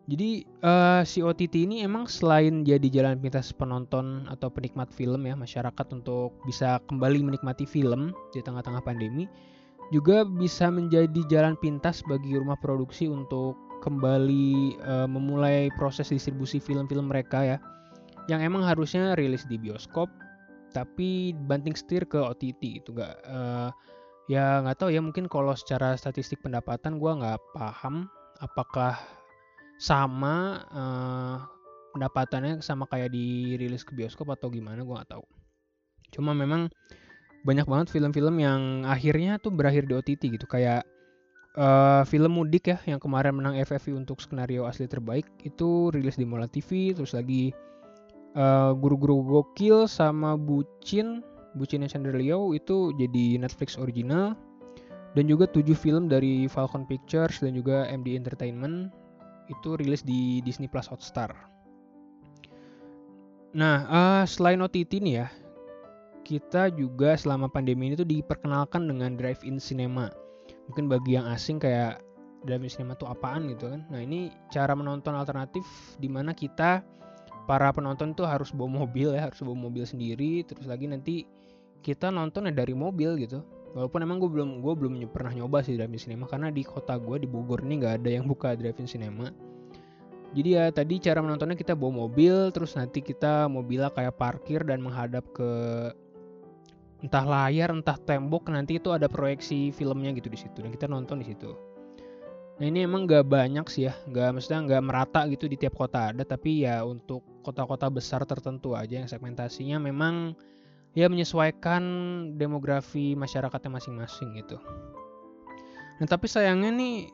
Jadi 0.05 0.45
uh, 0.61 1.01
si 1.01 1.25
OTT 1.25 1.65
ini 1.65 1.81
emang 1.81 2.05
selain 2.05 2.61
jadi 2.61 2.85
jalan 2.93 3.17
pintas 3.17 3.49
penonton 3.49 4.29
atau 4.29 4.53
penikmat 4.53 4.93
film 4.93 5.25
ya 5.25 5.33
masyarakat 5.33 5.87
untuk 5.97 6.37
bisa 6.45 6.77
kembali 6.85 7.25
menikmati 7.25 7.65
film 7.65 8.13
di 8.29 8.37
tengah-tengah 8.45 8.85
pandemi, 8.85 9.25
juga 9.93 10.25
bisa 10.25 10.69
menjadi 10.73 11.21
jalan 11.29 11.53
pintas 11.59 12.01
bagi 12.05 12.37
rumah 12.37 12.57
produksi 12.57 13.05
untuk 13.05 13.57
kembali 13.85 14.81
uh, 14.81 15.05
memulai 15.05 15.69
proses 15.77 16.09
distribusi 16.09 16.57
film-film 16.57 17.09
mereka 17.09 17.45
ya, 17.45 17.57
yang 18.25 18.41
emang 18.41 18.65
harusnya 18.65 19.13
rilis 19.13 19.45
di 19.45 19.61
bioskop, 19.61 20.09
tapi 20.73 21.37
banting 21.45 21.77
setir 21.77 22.09
ke 22.09 22.17
OTT 22.17 22.81
itu 22.81 22.89
gak 22.97 23.13
uh, 23.29 23.69
ya 24.25 24.65
nggak 24.65 24.81
tahu 24.81 24.89
ya 24.89 25.01
mungkin 25.05 25.29
kalau 25.29 25.53
secara 25.53 25.93
statistik 25.93 26.41
pendapatan 26.41 26.97
gue 26.97 27.11
nggak 27.13 27.37
paham 27.53 28.09
apakah 28.41 28.97
sama 29.77 30.65
uh, 30.73 31.37
pendapatannya 31.93 32.59
sama 32.59 32.89
kayak 32.89 33.13
dirilis 33.13 33.85
ke 33.85 33.93
bioskop 33.93 34.33
atau 34.33 34.49
gimana 34.51 34.83
gue 34.83 34.95
nggak 34.95 35.15
tahu. 35.15 35.25
Cuma 36.11 36.35
memang 36.35 36.67
banyak 37.45 37.69
banget 37.69 37.87
film-film 37.93 38.41
yang 38.41 38.61
akhirnya 38.89 39.37
tuh 39.37 39.53
berakhir 39.53 39.85
di 39.85 39.93
OTT 39.93 40.33
gitu 40.33 40.49
kayak 40.49 40.81
uh, 41.55 42.01
film 42.09 42.41
mudik 42.41 42.73
ya 42.73 42.77
yang 42.89 42.97
kemarin 42.97 43.37
menang 43.37 43.55
FFI 43.61 43.93
untuk 43.93 44.17
skenario 44.17 44.65
asli 44.65 44.89
terbaik 44.89 45.29
itu 45.45 45.93
rilis 45.93 46.17
di 46.17 46.25
Mola 46.25 46.49
TV 46.49 46.97
terus 46.97 47.13
lagi 47.13 47.53
uh, 48.33 48.73
guru-guru 48.73 49.21
gokil 49.21 49.85
sama 49.85 50.33
bucin 50.33 51.21
Bucinnya 51.55 51.87
Chandra 51.87 52.11
Leo 52.11 52.51
itu 52.51 52.91
jadi 52.99 53.39
Netflix 53.39 53.79
original 53.79 54.35
dan 55.15 55.31
juga 55.31 55.47
7 55.47 55.71
film 55.71 56.11
dari 56.11 56.51
Falcon 56.51 56.83
Pictures 56.83 57.39
dan 57.39 57.55
juga 57.55 57.87
MD 57.87 58.19
Entertainment 58.19 58.91
itu 59.47 59.79
rilis 59.79 60.03
di 60.03 60.43
Disney 60.43 60.67
Plus 60.67 60.91
Hotstar. 60.91 61.31
Nah, 63.55 63.87
uh, 63.87 64.23
selain 64.27 64.59
OTT 64.59 64.99
nih 64.99 65.23
ya, 65.23 65.27
kita 66.25 66.73
juga 66.73 67.13
selama 67.13 67.45
pandemi 67.45 67.93
ini 67.93 67.95
tuh 67.95 68.09
diperkenalkan 68.09 68.89
dengan 68.89 69.13
drive-in 69.13 69.61
cinema. 69.61 70.09
Mungkin 70.65 70.89
bagi 70.89 71.21
yang 71.21 71.29
asing 71.29 71.61
kayak 71.61 72.01
drive-in 72.49 72.73
cinema 72.73 72.97
tuh 72.97 73.05
apaan 73.13 73.45
gitu 73.53 73.69
kan. 73.69 73.85
Nah, 73.93 74.01
ini 74.01 74.33
cara 74.49 74.73
menonton 74.73 75.13
alternatif 75.13 75.63
di 76.01 76.09
mana 76.09 76.33
kita 76.33 76.81
para 77.45 77.69
penonton 77.69 78.17
tuh 78.17 78.25
harus 78.25 78.49
bawa 78.49 78.83
mobil 78.83 79.13
ya, 79.13 79.29
harus 79.29 79.37
bawa 79.45 79.69
mobil 79.69 79.85
sendiri, 79.85 80.41
terus 80.41 80.65
lagi 80.65 80.89
nanti 80.89 81.29
kita 81.85 82.09
nontonnya 82.09 82.49
dari 82.49 82.73
mobil 82.73 83.13
gitu 83.21 83.45
walaupun 83.75 84.01
emang 84.01 84.17
gue 84.23 84.31
belum 84.31 84.63
gue 84.63 84.73
belum 84.73 84.93
pernah 85.11 85.35
nyoba 85.35 85.59
sih 85.61 85.75
drive-in 85.75 85.99
cinema 85.99 86.25
karena 86.25 86.49
di 86.49 86.63
kota 86.63 86.95
gue 86.95 87.21
di 87.21 87.27
Bogor 87.27 87.61
ini 87.61 87.83
nggak 87.83 88.01
ada 88.01 88.09
yang 88.09 88.25
buka 88.25 88.55
drive-in 88.55 88.87
cinema 88.87 89.29
jadi 90.31 90.49
ya 90.49 90.65
tadi 90.71 90.97
cara 90.97 91.19
menontonnya 91.19 91.59
kita 91.59 91.75
bawa 91.75 92.07
mobil 92.07 92.49
terus 92.55 92.73
nanti 92.79 93.03
kita 93.03 93.51
mobilnya 93.51 93.91
kayak 93.91 94.15
parkir 94.15 94.63
dan 94.63 94.79
menghadap 94.79 95.27
ke 95.35 95.51
entah 97.05 97.21
layar 97.21 97.69
entah 97.69 97.95
tembok 98.01 98.49
nanti 98.49 98.81
itu 98.81 98.89
ada 98.89 99.05
proyeksi 99.05 99.69
filmnya 99.69 100.09
gitu 100.17 100.27
di 100.27 100.39
situ 100.41 100.65
dan 100.65 100.73
kita 100.73 100.89
nonton 100.89 101.21
di 101.21 101.29
situ 101.29 101.53
nah 102.55 102.65
ini 102.65 102.87
emang 102.87 103.05
nggak 103.05 103.29
banyak 103.29 103.65
sih 103.69 103.85
ya 103.85 103.93
nggak 104.09 104.39
maksudnya 104.39 104.59
nggak 104.65 104.81
merata 104.81 105.21
gitu 105.29 105.45
di 105.45 105.59
tiap 105.59 105.77
kota 105.77 106.09
ada 106.09 106.23
tapi 106.25 106.65
ya 106.65 106.81
untuk 106.81 107.21
kota-kota 107.45 107.91
besar 107.93 108.25
tertentu 108.25 108.73
aja 108.73 109.05
yang 109.05 109.09
segmentasinya 109.11 109.77
memang 109.77 110.33
ya 110.95 111.11
menyesuaikan 111.11 111.83
demografi 112.39 113.13
masyarakatnya 113.19 113.77
masing-masing 113.77 114.39
gitu. 114.39 114.57
Nah 115.99 116.07
tapi 116.07 116.25
sayangnya 116.31 116.71
nih 116.71 117.11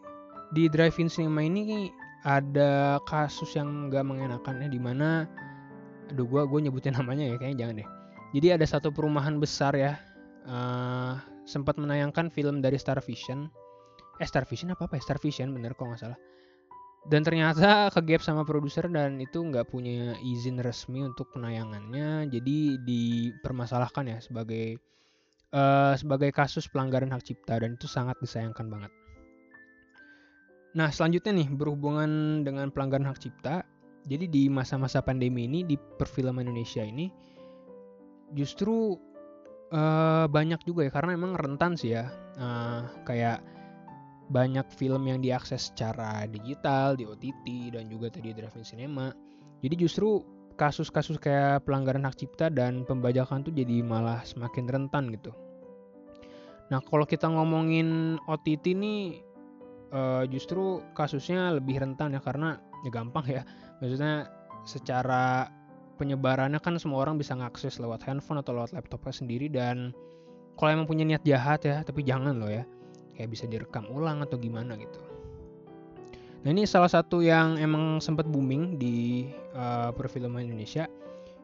di 0.53 0.69
drive-in 0.69 1.09
cinema 1.09 1.41
ini 1.41 1.89
ada 2.21 3.01
kasus 3.09 3.57
yang 3.57 3.89
nggak 3.89 4.05
mengenakan 4.05 4.61
ya 4.61 4.69
di 4.69 4.77
mana 4.77 5.25
aduh 6.13 6.29
gue 6.29 6.41
gue 6.45 6.59
nyebutin 6.69 6.93
namanya 6.93 7.25
ya 7.25 7.35
kayaknya 7.41 7.57
jangan 7.65 7.75
deh 7.81 7.89
jadi 8.31 8.55
ada 8.55 8.63
satu 8.63 8.95
perumahan 8.95 9.39
besar 9.43 9.75
ya 9.75 9.99
uh, 10.47 11.19
sempat 11.43 11.75
menayangkan 11.75 12.31
film 12.31 12.63
dari 12.63 12.79
Star 12.79 13.03
Vision. 13.03 13.51
Eh 14.23 14.27
Star 14.27 14.47
Vision 14.47 14.71
apa 14.71 14.87
apa 14.87 14.95
ya? 14.95 15.03
Star 15.03 15.19
Vision 15.19 15.51
bener 15.51 15.75
kok 15.75 15.83
nggak 15.83 15.99
salah. 15.99 16.19
Dan 17.11 17.25
ternyata 17.25 17.67
kegap 17.95 18.23
sama 18.23 18.47
produser 18.47 18.87
dan 18.87 19.19
itu 19.19 19.41
nggak 19.41 19.67
punya 19.67 20.15
izin 20.23 20.63
resmi 20.63 21.03
untuk 21.03 21.27
penayangannya. 21.35 22.31
Jadi 22.31 22.79
dipermasalahkan 22.79 24.07
ya 24.07 24.17
sebagai 24.23 24.79
uh, 25.51 25.93
sebagai 25.99 26.31
kasus 26.31 26.71
pelanggaran 26.71 27.11
hak 27.11 27.27
cipta 27.27 27.59
dan 27.59 27.75
itu 27.75 27.89
sangat 27.89 28.15
disayangkan 28.23 28.71
banget. 28.71 28.91
Nah 30.71 30.87
selanjutnya 30.87 31.43
nih 31.43 31.49
berhubungan 31.51 32.41
dengan 32.47 32.71
pelanggaran 32.71 33.11
hak 33.11 33.19
cipta. 33.19 33.67
Jadi 34.01 34.25
di 34.25 34.43
masa-masa 34.49 34.97
pandemi 34.97 35.45
ini 35.45 35.61
di 35.61 35.77
perfilman 35.77 36.49
Indonesia 36.49 36.81
ini 36.81 37.05
justru 38.35 38.95
uh, 39.71 40.25
banyak 40.27 40.61
juga 40.63 40.87
ya 40.87 40.91
karena 40.91 41.15
emang 41.15 41.33
rentan 41.35 41.75
sih 41.75 41.95
ya 41.95 42.11
uh, 42.37 42.87
kayak 43.07 43.43
banyak 44.31 44.63
film 44.71 45.03
yang 45.11 45.19
diakses 45.19 45.71
secara 45.71 46.23
digital 46.31 46.95
di 46.95 47.03
OTT 47.03 47.75
dan 47.75 47.91
juga 47.91 48.07
tadi 48.07 48.31
driving 48.31 48.63
cinema. 48.63 49.11
Jadi 49.59 49.75
justru 49.75 50.23
kasus-kasus 50.55 51.19
kayak 51.19 51.67
pelanggaran 51.67 52.07
hak 52.07 52.15
cipta 52.15 52.47
dan 52.47 52.87
pembajakan 52.87 53.43
tuh 53.43 53.51
jadi 53.51 53.83
malah 53.83 54.23
semakin 54.23 54.71
rentan 54.71 55.11
gitu. 55.11 55.35
Nah 56.71 56.79
kalau 56.87 57.03
kita 57.03 57.27
ngomongin 57.27 58.15
OTT 58.23 58.71
nih 58.71 59.19
uh, 59.91 60.23
justru 60.31 60.79
kasusnya 60.95 61.59
lebih 61.59 61.83
rentan 61.83 62.15
ya 62.15 62.23
karena 62.23 62.55
ya 62.87 62.89
gampang 62.89 63.27
ya. 63.27 63.43
Maksudnya 63.83 64.31
secara 64.63 65.51
penyebarannya 66.01 66.57
kan 66.57 66.81
semua 66.81 67.05
orang 67.05 67.21
bisa 67.21 67.37
ngakses 67.37 67.77
lewat 67.77 68.01
handphone 68.09 68.41
atau 68.41 68.57
lewat 68.57 68.73
laptopnya 68.73 69.13
sendiri 69.13 69.45
dan 69.53 69.93
kalau 70.57 70.73
emang 70.73 70.89
punya 70.89 71.05
niat 71.05 71.21
jahat 71.21 71.61
ya 71.61 71.85
tapi 71.85 72.01
jangan 72.01 72.41
loh 72.41 72.49
ya. 72.49 72.65
Kayak 73.13 73.29
bisa 73.29 73.45
direkam 73.45 73.85
ulang 73.93 74.25
atau 74.25 74.41
gimana 74.41 74.73
gitu. 74.81 74.97
Nah 76.41 76.49
ini 76.49 76.65
salah 76.65 76.89
satu 76.89 77.21
yang 77.21 77.61
emang 77.61 78.01
sempat 78.01 78.25
booming 78.25 78.81
di 78.81 79.29
uh, 79.53 79.93
perfilman 79.93 80.49
Indonesia. 80.49 80.89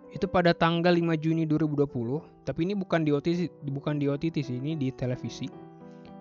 Itu 0.10 0.26
pada 0.26 0.58
tanggal 0.58 0.98
5 0.98 1.14
Juni 1.22 1.46
2020 1.46 1.86
tapi 2.42 2.60
ini 2.66 2.74
bukan 2.74 3.06
di 3.06 3.14
OTT 3.14 3.70
bukan 3.70 4.02
di 4.02 4.10
OTT 4.10 4.42
sih 4.42 4.58
ini 4.58 4.74
di 4.74 4.90
televisi. 4.90 5.46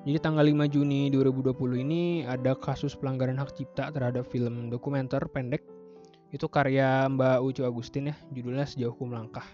Jadi 0.04 0.18
tanggal 0.20 0.44
5 0.44 0.68
Juni 0.68 1.08
2020 1.08 1.82
ini 1.82 2.02
ada 2.28 2.52
kasus 2.52 2.92
pelanggaran 2.92 3.40
hak 3.40 3.56
cipta 3.56 3.88
terhadap 3.90 4.28
film 4.28 4.68
dokumenter 4.68 5.24
pendek 5.32 5.64
itu 6.34 6.46
karya 6.50 7.06
Mbak 7.06 7.38
Ucu 7.42 7.62
Agustin 7.62 8.10
ya, 8.10 8.16
judulnya 8.34 8.66
Sejauhku 8.66 9.06
Melangkah. 9.06 9.46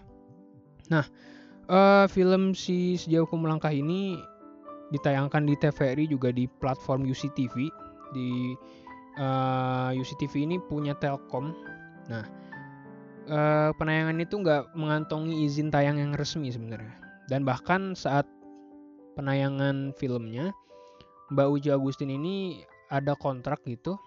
Nah, 0.89 1.05
uh, 1.69 2.05
film 2.09 2.57
si 2.57 2.97
Sejauhku 2.97 3.37
Melangkah 3.37 3.69
ini 3.69 4.17
ditayangkan 4.89 5.45
di 5.45 5.53
TVRI 5.57 6.05
juga 6.09 6.33
di 6.33 6.49
platform 6.61 7.05
UCTV. 7.05 7.69
Di 8.13 8.53
uh, 9.17 9.89
eh, 9.89 10.01
UCTV 10.01 10.45
ini 10.45 10.57
punya 10.61 10.93
Telkom. 10.97 11.53
Nah, 12.09 12.25
uh, 13.29 13.69
penayangan 13.77 14.21
itu 14.21 14.37
nggak 14.37 14.77
mengantongi 14.77 15.45
izin 15.49 15.73
tayang 15.73 15.97
yang 15.97 16.13
resmi 16.13 16.53
sebenarnya. 16.53 16.93
Dan 17.29 17.41
bahkan 17.41 17.97
saat 17.97 18.29
penayangan 19.17 19.97
filmnya, 19.97 20.53
Mbak 21.33 21.47
Uju 21.57 21.69
Agustin 21.73 22.13
ini 22.13 22.61
ada 22.93 23.17
kontrak 23.17 23.65
gitu 23.65 23.97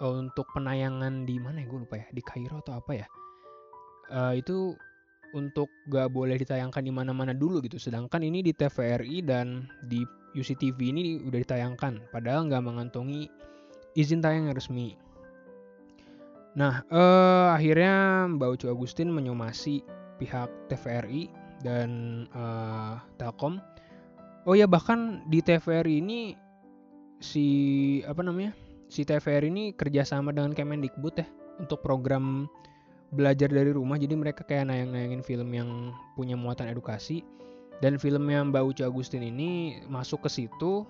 untuk 0.00 0.48
penayangan 0.56 1.28
di 1.28 1.36
mana 1.36 1.60
ya? 1.60 1.66
Gue 1.68 1.84
lupa 1.84 2.00
ya. 2.00 2.06
Di 2.08 2.22
Kairo 2.24 2.64
atau 2.64 2.80
apa 2.80 2.92
ya? 2.96 3.06
Uh, 4.10 4.34
itu 4.34 4.74
untuk 5.30 5.70
gak 5.86 6.10
boleh 6.10 6.34
ditayangkan 6.40 6.82
di 6.82 6.92
mana-mana 6.92 7.36
dulu 7.36 7.60
gitu. 7.62 7.76
Sedangkan 7.76 8.24
ini 8.24 8.40
di 8.40 8.56
TVRI 8.56 9.22
dan 9.22 9.68
di 9.86 10.02
UCTV 10.34 10.78
ini 10.78 11.02
udah 11.26 11.38
ditayangkan. 11.42 12.10
Padahal 12.14 12.46
nggak 12.46 12.62
mengantongi 12.62 13.26
izin 13.98 14.22
tayang 14.22 14.50
yang 14.50 14.56
resmi. 14.56 14.94
Nah 16.54 16.82
uh, 16.90 17.54
akhirnya 17.54 18.26
Mbak 18.30 18.48
Ucu 18.58 18.66
Agustin 18.70 19.10
menyomasi 19.10 19.82
pihak 20.18 20.50
TVRI 20.70 21.30
dan 21.62 22.24
uh, 22.34 22.98
Telkom. 23.18 23.58
Oh 24.48 24.56
ya 24.56 24.66
bahkan 24.66 25.22
di 25.28 25.42
TVRI 25.42 26.00
ini 26.00 26.20
si 27.20 27.46
apa 28.08 28.24
namanya 28.24 28.56
si 28.90 29.06
TVR 29.06 29.46
ini 29.46 29.72
kerjasama 29.72 30.34
dengan 30.34 30.50
Kemendikbud 30.50 31.14
ya 31.14 31.26
untuk 31.62 31.78
program 31.80 32.50
belajar 33.14 33.46
dari 33.46 33.70
rumah. 33.70 33.96
Jadi 33.96 34.14
mereka 34.18 34.42
kayak 34.42 34.66
nayang-nayangin 34.70 35.22
film 35.22 35.50
yang 35.54 35.94
punya 36.18 36.34
muatan 36.34 36.66
edukasi. 36.66 37.22
Dan 37.80 37.96
film 37.96 38.28
yang 38.28 38.52
Mbak 38.52 38.64
Ucu 38.66 38.82
Agustin 38.84 39.24
ini 39.24 39.80
masuk 39.86 40.26
ke 40.26 40.30
situ. 40.30 40.84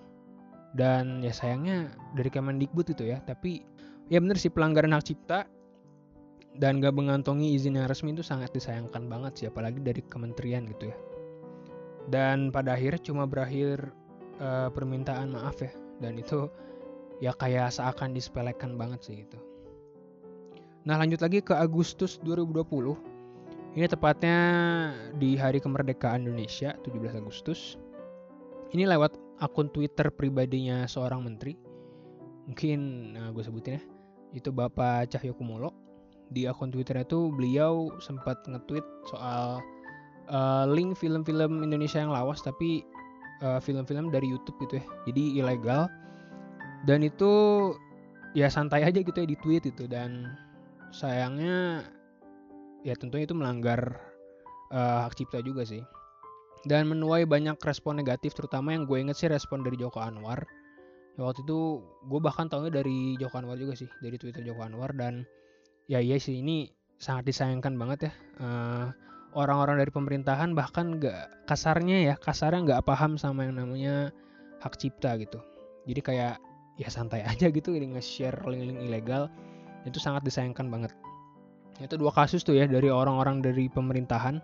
Dan 0.73 1.21
ya 1.21 1.31
sayangnya 1.31 1.93
dari 2.17 2.27
Kemendikbud 2.33 2.89
itu 2.89 3.05
ya. 3.05 3.21
Tapi 3.21 3.61
ya 4.09 4.17
bener 4.17 4.35
sih 4.35 4.49
pelanggaran 4.51 4.97
hak 4.97 5.05
cipta 5.07 5.45
dan 6.59 6.83
gak 6.83 6.91
mengantongi 6.91 7.55
izin 7.55 7.79
yang 7.79 7.87
resmi 7.87 8.11
itu 8.11 8.27
sangat 8.27 8.51
disayangkan 8.51 9.07
banget 9.07 9.39
sih 9.39 9.47
apalagi 9.47 9.79
dari 9.79 10.03
kementerian 10.03 10.67
gitu 10.67 10.91
ya. 10.91 10.97
Dan 12.11 12.51
pada 12.51 12.75
akhirnya 12.75 12.99
cuma 12.99 13.23
berakhir 13.23 13.93
uh, 14.41 14.67
permintaan 14.73 15.31
maaf 15.31 15.63
ya. 15.63 15.71
Dan 16.01 16.19
itu 16.19 16.49
ya 17.21 17.31
kayak 17.37 17.69
seakan 17.69 18.17
disepelekan 18.17 18.75
banget 18.75 18.99
sih 19.05 19.15
gitu. 19.23 19.37
Nah 20.89 20.97
lanjut 20.97 21.21
lagi 21.21 21.45
ke 21.45 21.53
Agustus 21.53 22.17
2020. 22.25 22.97
Ini 23.71 23.87
tepatnya 23.87 24.37
di 25.15 25.39
hari 25.39 25.63
kemerdekaan 25.63 26.27
Indonesia 26.27 26.75
17 26.83 27.21
Agustus. 27.21 27.79
Ini 28.73 28.89
lewat 28.89 29.15
akun 29.39 29.71
Twitter 29.71 30.11
pribadinya 30.11 30.83
seorang 30.89 31.23
menteri. 31.23 31.55
Mungkin 32.49 33.13
nah, 33.15 33.29
gue 33.31 33.43
sebutin 33.45 33.79
ya. 33.79 33.81
Itu 34.35 34.49
Bapak 34.51 35.13
Cahyo 35.13 35.37
Kumolo. 35.37 35.71
Di 36.31 36.47
akun 36.47 36.71
Twitternya 36.71 37.03
itu 37.03 37.27
beliau 37.31 37.91
sempat 37.99 38.39
nge-tweet 38.47 38.83
soal 39.11 39.59
uh, 40.31 40.63
link 40.63 40.95
film-film 40.95 41.59
Indonesia 41.59 41.99
yang 41.99 42.15
lawas 42.15 42.39
tapi 42.39 42.87
uh, 43.43 43.59
film-film 43.59 44.09
dari 44.09 44.31
YouTube 44.31 44.55
gitu 44.63 44.79
ya. 44.79 44.85
Jadi 45.11 45.23
ilegal 45.43 45.91
dan 46.85 47.05
itu 47.05 47.31
ya 48.33 48.47
santai 48.47 48.81
aja 48.87 48.99
gitu 49.01 49.13
ya 49.13 49.27
di 49.27 49.37
tweet 49.37 49.63
itu. 49.69 49.85
Dan 49.85 50.33
sayangnya 50.91 51.85
ya 52.81 52.97
tentunya 52.97 53.29
itu 53.29 53.37
melanggar 53.37 53.99
uh, 54.73 55.05
hak 55.05 55.13
cipta 55.17 55.39
juga 55.45 55.65
sih. 55.67 55.81
Dan 56.61 56.89
menuai 56.89 57.25
banyak 57.25 57.57
respon 57.61 57.97
negatif 57.97 58.37
terutama 58.37 58.73
yang 58.73 58.85
gue 58.85 58.97
inget 59.01 59.17
sih 59.17 59.29
respon 59.29 59.65
dari 59.65 59.77
Joko 59.77 59.97
Anwar. 59.97 60.45
Ya, 61.17 61.27
waktu 61.27 61.41
itu 61.43 61.81
gue 62.05 62.19
bahkan 62.21 62.47
tahunya 62.47 62.71
dari 62.71 63.17
Joko 63.17 63.41
Anwar 63.41 63.57
juga 63.57 63.73
sih 63.73 63.89
dari 64.01 64.17
Twitter 64.17 64.45
Joko 64.45 64.61
Anwar. 64.65 64.93
Dan 64.93 65.25
ya 65.89 65.97
iya 66.01 66.21
sih 66.21 66.41
ini 66.41 66.69
sangat 67.01 67.29
disayangkan 67.29 67.73
banget 67.77 68.09
ya. 68.09 68.13
Uh, 68.41 68.87
orang-orang 69.33 69.81
dari 69.81 69.91
pemerintahan 69.93 70.53
bahkan 70.53 70.99
gak 70.99 71.31
kasarnya 71.47 72.03
ya 72.03 72.13
kasarnya 72.19 72.67
nggak 72.67 72.83
paham 72.83 73.15
sama 73.15 73.47
yang 73.47 73.57
namanya 73.57 74.13
hak 74.61 74.77
cipta 74.77 75.17
gitu. 75.17 75.41
Jadi 75.89 76.01
kayak 76.03 76.37
ya 76.81 76.89
santai 76.89 77.21
aja 77.21 77.53
gitu 77.53 77.77
nge-share 77.77 78.41
link-link 78.49 78.81
ilegal. 78.81 79.29
Itu 79.85 80.01
sangat 80.01 80.25
disayangkan 80.25 80.73
banget. 80.73 80.91
Itu 81.77 82.01
dua 82.01 82.09
kasus 82.09 82.41
tuh 82.41 82.57
ya 82.57 82.65
dari 82.65 82.89
orang-orang 82.89 83.45
dari 83.45 83.69
pemerintahan. 83.69 84.41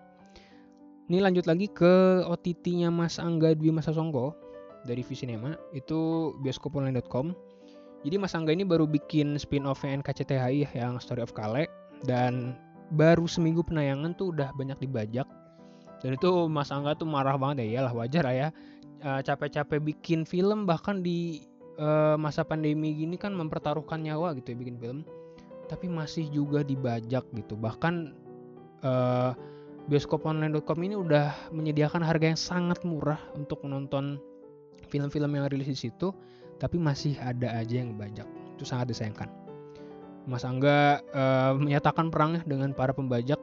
Ini 1.10 1.18
lanjut 1.24 1.50
lagi 1.50 1.66
ke 1.74 2.22
OTT-nya 2.30 2.94
Mas 2.94 3.18
Angga 3.18 3.58
Dwi 3.58 3.74
Masa 3.74 3.90
Songko 3.90 4.38
dari 4.86 5.02
Visinema. 5.02 5.58
Itu 5.74 6.34
bioskoponline.com 6.46 7.34
jadi 8.06 8.16
Mas 8.22 8.38
Angga 8.38 8.54
ini 8.54 8.62
baru 8.62 8.86
bikin 8.86 9.36
spin-off-nya 9.36 10.00
NKCTHI 10.00 10.78
yang 10.78 11.02
Story 11.02 11.26
of 11.26 11.34
Kale. 11.34 11.66
Dan 12.06 12.54
baru 12.94 13.26
seminggu 13.26 13.66
penayangan 13.66 14.14
tuh 14.16 14.32
udah 14.32 14.54
banyak 14.54 14.78
dibajak. 14.80 15.26
Dan 16.00 16.14
itu 16.14 16.46
Mas 16.46 16.70
Angga 16.70 16.94
tuh 16.94 17.10
marah 17.10 17.36
banget 17.36 17.66
ya 17.66 17.82
iyalah 17.82 17.94
wajar 17.98 18.24
lah 18.30 18.36
ya 18.38 18.50
capek-capek 19.02 19.82
bikin 19.82 20.26
film 20.26 20.66
bahkan 20.66 21.06
di 21.06 21.46
uh, 21.78 22.16
masa 22.20 22.44
pandemi 22.44 22.94
gini 22.94 23.16
kan 23.16 23.34
mempertaruhkan 23.34 24.02
nyawa 24.02 24.34
gitu 24.38 24.54
ya 24.54 24.58
bikin 24.58 24.78
film. 24.82 25.00
Tapi 25.68 25.92
masih 25.92 26.32
juga 26.32 26.64
dibajak 26.64 27.28
gitu. 27.36 27.56
Bahkan 27.60 27.94
uh, 28.84 29.32
bioskoponline.com 29.88 30.80
ini 30.84 30.96
udah 31.00 31.52
menyediakan 31.56 32.04
harga 32.04 32.26
yang 32.36 32.40
sangat 32.40 32.84
murah 32.84 33.20
untuk 33.40 33.64
menonton 33.64 34.20
film-film 34.92 35.32
yang 35.36 35.48
rilis 35.48 35.72
di 35.72 35.80
situ 35.88 36.12
tapi 36.58 36.82
masih 36.82 37.16
ada 37.22 37.54
aja 37.54 37.80
yang 37.80 37.96
bajak 37.96 38.26
itu 38.58 38.66
sangat 38.66 38.92
disayangkan. 38.92 39.30
Mas 40.28 40.44
Angga 40.44 41.00
uh, 41.16 41.56
menyatakan 41.56 42.12
perangnya 42.12 42.44
dengan 42.44 42.76
para 42.76 42.92
pembajak 42.92 43.40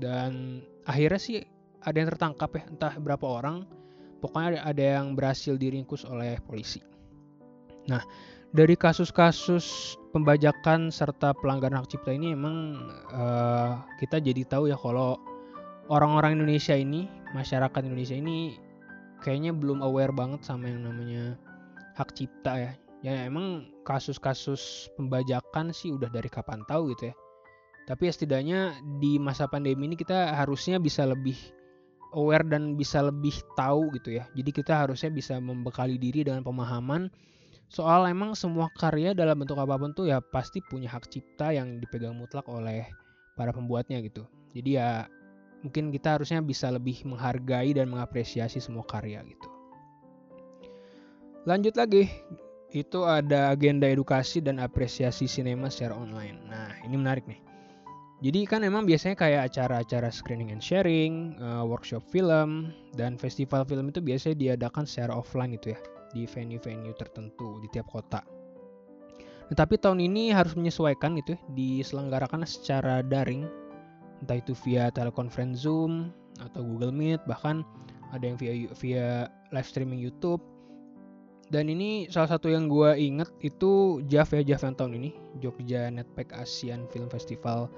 dan 0.00 0.64
akhirnya 0.88 1.20
sih 1.20 1.38
ada 1.84 1.96
yang 2.00 2.08
tertangkap 2.08 2.50
ya 2.56 2.62
entah 2.70 2.94
berapa 2.96 3.26
orang. 3.26 3.68
Pokoknya 4.16 4.64
ada 4.64 4.80
yang 4.80 5.12
berhasil 5.12 5.60
diringkus 5.60 6.08
oleh 6.08 6.40
polisi 6.40 6.80
Nah, 7.86 8.02
dari 8.54 8.74
kasus-kasus 8.78 9.96
pembajakan 10.10 10.88
serta 10.88 11.36
pelanggaran 11.38 11.82
hak 11.82 11.92
cipta 11.92 12.14
ini 12.14 12.32
emang 12.32 12.80
uh, 13.12 13.82
kita 14.00 14.22
jadi 14.22 14.42
tahu 14.48 14.72
ya 14.72 14.78
kalau 14.78 15.20
orang-orang 15.92 16.40
Indonesia 16.40 16.74
ini, 16.74 17.06
masyarakat 17.34 17.80
Indonesia 17.86 18.16
ini 18.16 18.58
kayaknya 19.22 19.54
belum 19.54 19.82
aware 19.82 20.14
banget 20.14 20.46
sama 20.46 20.70
yang 20.70 20.86
namanya 20.86 21.38
hak 21.98 22.14
cipta 22.14 22.54
ya. 22.58 22.72
Ya 23.04 23.28
emang 23.28 23.70
kasus-kasus 23.86 24.90
pembajakan 24.98 25.70
sih 25.70 25.94
udah 25.94 26.10
dari 26.10 26.26
kapan 26.26 26.64
tahu 26.66 26.90
gitu 26.96 27.12
ya. 27.12 27.14
Tapi 27.86 28.10
ya 28.10 28.12
setidaknya 28.12 28.60
di 28.98 29.14
masa 29.22 29.46
pandemi 29.46 29.86
ini 29.86 29.94
kita 29.94 30.34
harusnya 30.34 30.82
bisa 30.82 31.06
lebih 31.06 31.38
aware 32.18 32.42
dan 32.42 32.74
bisa 32.74 32.98
lebih 33.04 33.36
tahu 33.54 33.94
gitu 33.94 34.18
ya. 34.18 34.26
Jadi 34.34 34.50
kita 34.50 34.74
harusnya 34.74 35.12
bisa 35.12 35.38
membekali 35.38 35.94
diri 35.94 36.26
dengan 36.26 36.42
pemahaman 36.42 37.06
soal 37.66 38.06
emang 38.06 38.32
semua 38.38 38.70
karya 38.78 39.12
dalam 39.12 39.38
bentuk 39.38 39.58
apa 39.58 39.74
pun 39.76 39.90
tuh 39.92 40.06
ya 40.06 40.22
pasti 40.22 40.62
punya 40.62 40.90
hak 40.90 41.10
cipta 41.10 41.50
yang 41.50 41.82
dipegang 41.82 42.14
mutlak 42.14 42.46
oleh 42.46 42.86
para 43.34 43.50
pembuatnya 43.50 43.98
gitu 44.00 44.24
jadi 44.56 44.70
ya 44.70 44.90
mungkin 45.66 45.90
kita 45.90 46.14
harusnya 46.14 46.38
bisa 46.38 46.70
lebih 46.70 47.02
menghargai 47.02 47.74
dan 47.74 47.90
mengapresiasi 47.90 48.62
semua 48.62 48.86
karya 48.86 49.26
gitu. 49.26 49.48
Lanjut 51.42 51.74
lagi, 51.74 52.06
itu 52.70 53.02
ada 53.02 53.50
agenda 53.50 53.90
edukasi 53.90 54.38
dan 54.38 54.62
apresiasi 54.62 55.26
sinema 55.26 55.66
secara 55.66 55.98
online. 55.98 56.38
Nah, 56.46 56.70
ini 56.86 56.94
menarik 56.94 57.26
nih. 57.26 57.42
Jadi 58.24 58.48
kan 58.48 58.64
emang 58.64 58.88
biasanya 58.88 59.12
kayak 59.12 59.52
acara-acara 59.52 60.08
screening 60.08 60.48
and 60.48 60.64
sharing, 60.64 61.36
uh, 61.36 61.60
workshop 61.66 62.00
film, 62.08 62.72
dan 62.96 63.20
festival 63.20 63.66
film 63.68 63.92
itu 63.92 64.00
biasanya 64.00 64.36
diadakan 64.40 64.88
secara 64.88 65.12
offline 65.12 65.52
gitu 65.52 65.76
ya, 65.76 65.78
di 66.12 66.26
venue-venue 66.26 66.94
tertentu 66.94 67.58
di 67.62 67.68
tiap 67.70 67.88
kota. 67.90 68.22
Nah, 69.46 69.54
tapi 69.54 69.78
tahun 69.78 70.02
ini 70.02 70.34
harus 70.34 70.58
menyesuaikan 70.58 71.14
gitu 71.22 71.38
ya, 71.38 71.40
diselenggarakan 71.54 72.42
secara 72.42 72.98
daring, 73.06 73.46
entah 74.22 74.42
itu 74.42 74.58
via 74.66 74.90
telekonferensi 74.90 75.62
Zoom 75.62 76.10
atau 76.42 76.66
Google 76.66 76.90
Meet, 76.90 77.22
bahkan 77.30 77.62
ada 78.10 78.26
yang 78.26 78.36
via 78.38 78.66
via 78.74 79.30
live 79.54 79.68
streaming 79.68 80.02
YouTube. 80.02 80.42
Dan 81.46 81.70
ini 81.70 82.10
salah 82.10 82.26
satu 82.26 82.50
yang 82.50 82.66
gue 82.66 82.90
inget 82.98 83.30
itu 83.38 84.02
JAF 84.10 84.34
ya 84.34 84.42
JAF 84.42 84.66
yang 84.66 84.74
tahun 84.74 84.92
ini 84.98 85.10
Jogja 85.38 85.86
Netpack 85.94 86.34
Asian 86.34 86.90
Film 86.90 87.06
Festival 87.06 87.70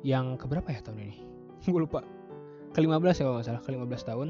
yang 0.00 0.40
keberapa 0.40 0.72
ya 0.72 0.80
tahun 0.80 1.12
ini? 1.12 1.16
gue 1.72 1.80
lupa. 1.80 2.00
Ke-15 2.72 3.20
ya 3.20 3.24
kalau 3.28 3.36
nggak 3.36 3.48
salah, 3.52 3.62
ke-15 3.68 4.02
tahun. 4.08 4.28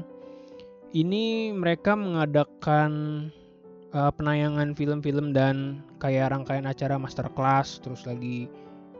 Ini 0.93 1.49
mereka 1.57 1.97
mengadakan 1.97 3.25
uh, 3.97 4.13
penayangan 4.13 4.77
film-film 4.77 5.33
dan 5.33 5.81
kayak 5.97 6.29
rangkaian 6.29 6.69
acara 6.69 7.01
masterclass, 7.01 7.81
terus 7.81 8.05
lagi 8.05 8.45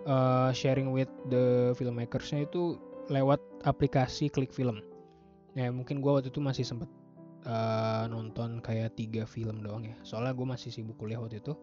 uh, 0.10 0.49
sharing 0.49 0.89
with 0.89 1.10
the 1.29 1.77
filmmakersnya 1.77 2.49
itu 2.49 2.82
lewat 3.13 3.38
aplikasi 3.62 4.25
Klik 4.34 4.49
Film. 4.49 4.82
Ya 5.53 5.69
mungkin 5.69 6.01
gue 6.01 6.10
waktu 6.10 6.34
itu 6.34 6.41
masih 6.41 6.65
sempet 6.65 6.89
uh, 7.45 8.10
nonton 8.10 8.58
kayak 8.65 8.97
tiga 8.97 9.29
film 9.29 9.62
doang 9.62 9.86
ya. 9.86 9.93
Soalnya 10.01 10.34
gue 10.34 10.47
masih 10.49 10.73
sibuk 10.73 10.97
kuliah 10.97 11.21
waktu 11.21 11.45
itu. 11.45 11.53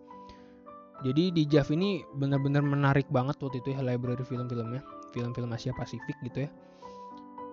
Jadi 1.00 1.34
di 1.34 1.42
JAV 1.42 1.74
ini 1.74 2.06
benar-benar 2.22 2.62
menarik 2.62 3.10
banget 3.10 3.34
waktu 3.42 3.58
itu 3.64 3.74
ya 3.74 3.82
library 3.82 4.22
film-filmnya, 4.22 4.84
film-film 5.10 5.50
Asia 5.50 5.74
Pasifik 5.74 6.14
gitu 6.22 6.46
ya. 6.46 6.50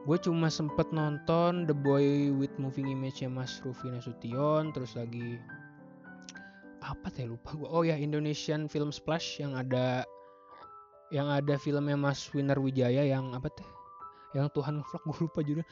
Gue 0.08 0.16
cuma 0.24 0.48
sempet 0.48 0.88
nonton 0.96 1.68
The 1.68 1.76
Boy 1.76 2.32
with 2.32 2.56
Moving 2.56 2.88
Image-nya 2.88 3.28
Mas 3.28 3.60
Rufi 3.60 3.92
Nasution, 3.92 4.72
terus 4.72 4.96
lagi 4.96 5.36
apa 6.80 7.12
teh 7.12 7.28
lupa 7.28 7.52
gue. 7.60 7.68
Oh 7.68 7.84
ya 7.84 8.00
Indonesian 8.00 8.72
Film 8.72 8.96
Splash 8.96 9.44
yang 9.44 9.52
ada 9.52 10.08
yang 11.12 11.28
ada 11.28 11.60
filmnya 11.60 12.00
Mas 12.00 12.24
Winner 12.32 12.56
Wijaya 12.56 13.04
yang 13.04 13.36
apa 13.36 13.52
teh? 13.52 13.68
Yang 14.32 14.56
Tuhan 14.56 14.80
Vlog 14.80 15.04
gue 15.12 15.18
lupa 15.28 15.40
juga. 15.44 15.64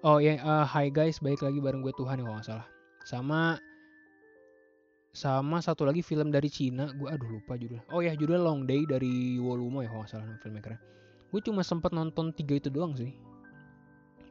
Oh 0.00 0.16
ya 0.24 0.40
uh, 0.40 0.64
Hi 0.64 0.88
guys, 0.88 1.20
balik 1.20 1.44
lagi 1.44 1.60
bareng 1.60 1.84
gue 1.84 1.92
Tuhan 1.92 2.16
ya 2.16 2.24
kalau 2.24 2.40
nggak 2.40 2.48
salah. 2.48 2.66
Sama 3.04 3.60
sama 5.12 5.60
satu 5.60 5.84
lagi 5.84 6.00
film 6.00 6.32
dari 6.32 6.48
Cina 6.48 6.88
gue 6.96 7.04
aduh 7.04 7.36
lupa 7.36 7.60
judulnya 7.60 7.84
oh 7.92 8.00
ya 8.00 8.16
judulnya 8.16 8.48
Long 8.48 8.64
Day 8.64 8.88
dari 8.88 9.36
Wolumo 9.36 9.84
ya 9.84 9.92
kalau 9.92 10.08
nggak 10.08 10.12
salah 10.16 10.24
filmmakernya 10.40 10.80
gue 11.28 11.40
cuma 11.44 11.60
sempet 11.60 11.92
nonton 11.92 12.32
tiga 12.32 12.56
itu 12.56 12.72
doang 12.72 12.96
sih 12.96 13.12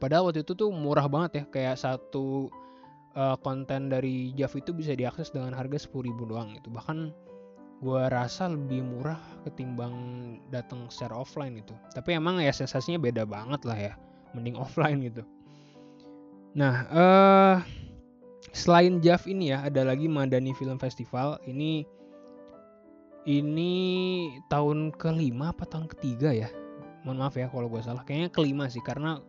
padahal 0.02 0.34
waktu 0.34 0.42
itu 0.42 0.58
tuh 0.58 0.74
murah 0.74 1.06
banget 1.06 1.30
ya 1.38 1.44
kayak 1.46 1.76
satu 1.78 2.50
uh, 3.14 3.38
konten 3.38 3.86
dari 3.86 4.34
Jav 4.34 4.50
itu 4.58 4.74
bisa 4.74 4.98
diakses 4.98 5.30
dengan 5.30 5.54
harga 5.54 5.78
sepuluh 5.78 6.10
ribu 6.10 6.26
doang 6.26 6.58
itu 6.58 6.66
bahkan 6.74 7.14
gue 7.78 8.02
rasa 8.10 8.50
lebih 8.50 8.82
murah 8.82 9.18
ketimbang 9.46 9.94
datang 10.50 10.90
secara 10.90 11.22
offline 11.22 11.54
itu 11.62 11.74
tapi 11.94 12.18
emang 12.18 12.42
ya 12.42 12.50
sensasinya 12.50 12.98
beda 12.98 13.22
banget 13.22 13.62
lah 13.62 13.78
ya 13.78 13.94
mending 14.34 14.58
offline 14.58 14.98
gitu. 15.04 15.22
Nah 16.56 16.88
uh, 16.90 17.56
selain 18.52 19.00
JAV 19.00 19.22
ini 19.30 19.54
ya 19.54 19.64
ada 19.64 19.86
lagi 19.86 20.08
Madani 20.10 20.52
Film 20.56 20.76
Festival. 20.76 21.40
Ini 21.48 21.84
ini 23.22 23.72
tahun 24.50 24.90
kelima 24.98 25.54
apa 25.54 25.64
tahun 25.68 25.86
ketiga 25.86 26.34
ya? 26.34 26.50
Mohon 27.06 27.18
maaf 27.22 27.34
ya 27.38 27.46
kalau 27.48 27.68
gue 27.70 27.82
salah. 27.82 28.02
Kayaknya 28.02 28.30
kelima 28.34 28.64
sih 28.66 28.82
karena 28.82 29.22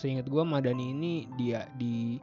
seingat 0.00 0.26
gue 0.32 0.40
Madani 0.40 0.96
ini 0.96 1.14
dia 1.36 1.68
di 1.76 2.16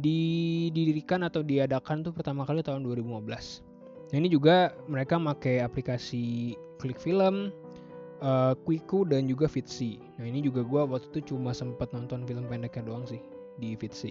didirikan 0.00 1.22
atau 1.22 1.44
diadakan 1.44 2.02
tuh 2.02 2.12
pertama 2.16 2.48
kali 2.48 2.64
tahun 2.64 2.82
2015 2.82 3.28
nah 4.08 4.16
ini 4.16 4.28
juga 4.32 4.72
mereka 4.88 5.20
pakai 5.20 5.60
aplikasi 5.60 6.56
klik 6.80 6.96
film 6.96 7.52
uh, 8.24 8.56
Quiku 8.64 9.04
dan 9.04 9.28
juga 9.28 9.44
Fitsi 9.46 10.00
nah 10.16 10.24
ini 10.24 10.40
juga 10.40 10.64
gue 10.64 10.82
waktu 10.88 11.06
itu 11.12 11.36
cuma 11.36 11.52
sempat 11.52 11.92
nonton 11.92 12.24
film 12.24 12.48
pendeknya 12.48 12.88
doang 12.88 13.04
sih 13.04 13.20
di 13.60 13.76
Fitsi 13.76 14.10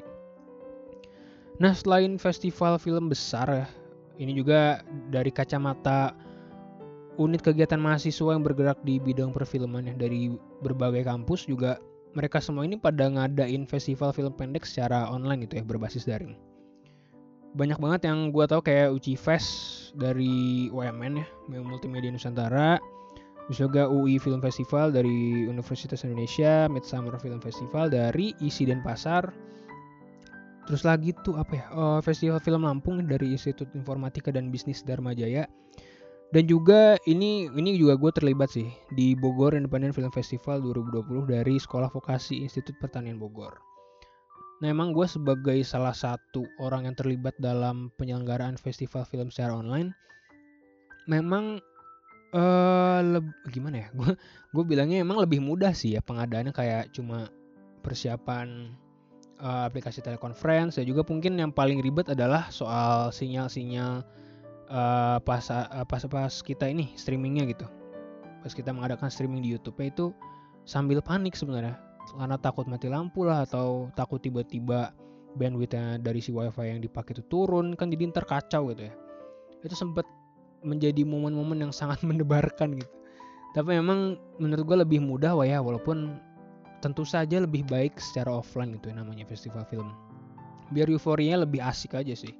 Nah, 1.58 1.74
selain 1.74 2.22
festival 2.22 2.78
film 2.78 3.10
besar 3.10 3.50
ya, 3.50 3.68
ini 4.22 4.38
juga 4.38 4.86
dari 5.10 5.34
kacamata 5.34 6.14
unit 7.18 7.42
kegiatan 7.42 7.82
mahasiswa 7.82 8.38
yang 8.38 8.46
bergerak 8.46 8.78
di 8.86 9.02
bidang 9.02 9.34
perfilman 9.34 9.90
ya 9.90 9.96
dari 9.98 10.30
berbagai 10.62 11.02
kampus 11.02 11.50
juga 11.50 11.82
mereka 12.18 12.42
semua 12.42 12.66
ini 12.66 12.82
pada 12.82 13.06
ngadain 13.06 13.70
festival 13.70 14.10
film 14.10 14.34
pendek 14.34 14.66
secara 14.66 15.06
online 15.14 15.46
gitu 15.46 15.62
ya 15.62 15.64
berbasis 15.64 16.10
daring. 16.10 16.34
Banyak 17.54 17.78
banget 17.78 18.10
yang 18.10 18.34
gue 18.34 18.46
tau 18.50 18.66
kayak 18.66 18.90
Uci 18.90 19.14
Fest 19.14 19.50
dari 19.94 20.68
UMN 20.74 21.22
ya, 21.22 21.28
Multimedia 21.62 22.10
Nusantara, 22.10 22.82
terus 23.46 23.62
juga 23.62 23.86
UI 23.86 24.18
Film 24.18 24.42
Festival 24.42 24.90
dari 24.90 25.46
Universitas 25.46 26.02
Indonesia, 26.02 26.66
Midsummer 26.66 27.14
Film 27.22 27.38
Festival 27.38 27.94
dari 27.94 28.34
ISI 28.42 28.66
Denpasar, 28.66 29.30
Terus 30.68 30.84
lagi 30.84 31.16
tuh 31.24 31.40
apa 31.40 31.54
ya? 31.56 31.66
Uh, 31.72 32.00
Festival 32.04 32.44
Film 32.44 32.68
Lampung 32.68 33.00
dari 33.08 33.32
Institut 33.32 33.72
Informatika 33.72 34.36
dan 34.36 34.52
Bisnis 34.52 34.84
Dharma 34.84 35.16
Jaya. 35.16 35.48
Dan 36.28 36.44
juga 36.44 37.00
ini 37.08 37.48
ini 37.48 37.80
juga 37.80 37.96
gue 37.96 38.12
terlibat 38.12 38.52
sih 38.52 38.68
di 38.92 39.16
Bogor 39.16 39.56
Independent 39.56 39.96
Film 39.96 40.12
Festival 40.12 40.60
2020 40.60 41.24
dari 41.24 41.56
Sekolah 41.56 41.88
Vokasi 41.88 42.44
Institut 42.44 42.76
Pertanian 42.84 43.16
Bogor. 43.16 43.56
Nah 44.60 44.68
emang 44.68 44.92
gue 44.92 45.08
sebagai 45.08 45.56
salah 45.64 45.96
satu 45.96 46.44
orang 46.60 46.90
yang 46.90 46.96
terlibat 47.00 47.32
dalam 47.40 47.94
penyelenggaraan 47.96 48.60
festival 48.60 49.08
film 49.08 49.32
secara 49.32 49.56
online, 49.56 49.96
memang 51.08 51.64
uh, 52.36 53.22
gimana 53.48 53.86
ya? 53.86 53.88
Gue 53.98 54.12
gue 54.52 54.64
bilangnya 54.66 55.06
emang 55.06 55.22
lebih 55.22 55.40
mudah 55.40 55.72
sih 55.72 55.96
ya 55.96 56.02
pengadaannya 56.04 56.52
kayak 56.52 56.92
cuma 56.92 57.30
persiapan 57.86 58.74
uh, 59.40 59.70
aplikasi 59.70 60.02
telekonferensi 60.04 60.82
dan 60.82 60.88
juga 60.90 61.06
mungkin 61.06 61.38
yang 61.38 61.54
paling 61.54 61.80
ribet 61.80 62.10
adalah 62.12 62.50
soal 62.50 63.14
sinyal-sinyal 63.14 64.02
uh, 64.70 65.18
pas 65.22 65.44
uh, 65.52 65.86
pas 65.88 66.02
pas 66.08 66.32
kita 66.32 66.66
ini 66.70 66.94
streamingnya 66.96 67.48
gitu 67.50 67.66
pas 68.44 68.54
kita 68.54 68.72
mengadakan 68.72 69.12
streaming 69.12 69.44
di 69.44 69.56
YouTube 69.56 69.78
itu 69.84 70.14
sambil 70.68 71.04
panik 71.04 71.36
sebenarnya 71.36 71.76
karena 72.16 72.40
takut 72.40 72.64
mati 72.72 72.88
lampu 72.88 73.28
lah 73.28 73.44
atau 73.44 73.92
takut 74.00 74.24
tiba-tiba 74.24 74.96
bandwidthnya 75.36 76.00
dari 76.00 76.24
si 76.24 76.32
wifi 76.32 76.72
yang 76.72 76.80
dipakai 76.80 77.20
itu 77.20 77.24
turun 77.28 77.76
kan 77.76 77.92
jadi 77.92 78.10
ntar 78.10 78.24
kacau 78.24 78.72
gitu 78.72 78.88
ya 78.88 78.94
itu 79.66 79.76
sempat 79.76 80.08
menjadi 80.64 81.04
momen-momen 81.04 81.68
yang 81.68 81.74
sangat 81.80 82.00
mendebarkan 82.06 82.80
gitu 82.80 82.92
tapi 83.58 83.74
memang 83.74 84.22
menurut 84.38 84.64
gue 84.64 84.78
lebih 84.86 85.00
mudah 85.02 85.34
wah 85.34 85.48
ya 85.48 85.60
walaupun 85.60 86.22
tentu 86.82 87.02
saja 87.02 87.42
lebih 87.42 87.66
baik 87.66 87.98
secara 87.98 88.30
offline 88.30 88.78
itu 88.78 88.94
namanya 88.94 89.26
festival 89.26 89.66
film. 89.66 89.94
Biar 90.70 90.92
euforianya 90.92 91.48
lebih 91.48 91.64
asik 91.64 91.98
aja 91.98 92.14
sih. 92.14 92.34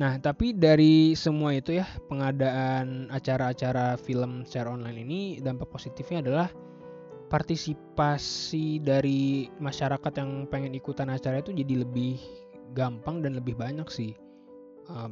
Nah, 0.00 0.16
tapi 0.16 0.56
dari 0.56 1.12
semua 1.12 1.52
itu 1.52 1.76
ya, 1.76 1.84
pengadaan 2.08 3.12
acara-acara 3.12 4.00
film 4.00 4.48
secara 4.48 4.72
online 4.72 5.04
ini 5.04 5.20
dampak 5.44 5.68
positifnya 5.68 6.24
adalah 6.24 6.48
partisipasi 7.28 8.80
dari 8.80 9.52
masyarakat 9.60 10.12
yang 10.16 10.48
pengen 10.48 10.72
ikutan 10.72 11.12
acara 11.12 11.44
itu 11.44 11.52
jadi 11.52 11.84
lebih 11.84 12.16
gampang 12.72 13.20
dan 13.20 13.36
lebih 13.36 13.52
banyak 13.60 13.84
sih. 13.92 14.16
Uh, 14.88 15.06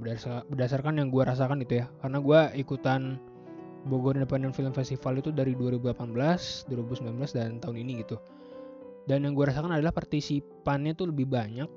berdasarkan 0.49 0.99
yang 0.99 1.13
gue 1.13 1.21
rasakan 1.21 1.61
itu 1.61 1.85
ya, 1.85 1.87
karena 2.01 2.19
gue 2.25 2.41
ikutan 2.57 3.21
Bogor 3.87 4.17
Independent 4.17 4.57
Film 4.57 4.73
Festival 4.73 5.21
itu 5.21 5.31
dari 5.31 5.53
2018, 5.53 6.17
2019 6.65 7.37
dan 7.37 7.61
tahun 7.61 7.77
ini 7.77 8.09
gitu. 8.09 8.17
Dan 9.05 9.29
yang 9.29 9.37
gue 9.37 9.53
rasakan 9.53 9.77
adalah 9.77 9.93
partisipannya 9.93 10.97
tuh 10.97 11.13
lebih 11.13 11.29
banyak 11.29 11.69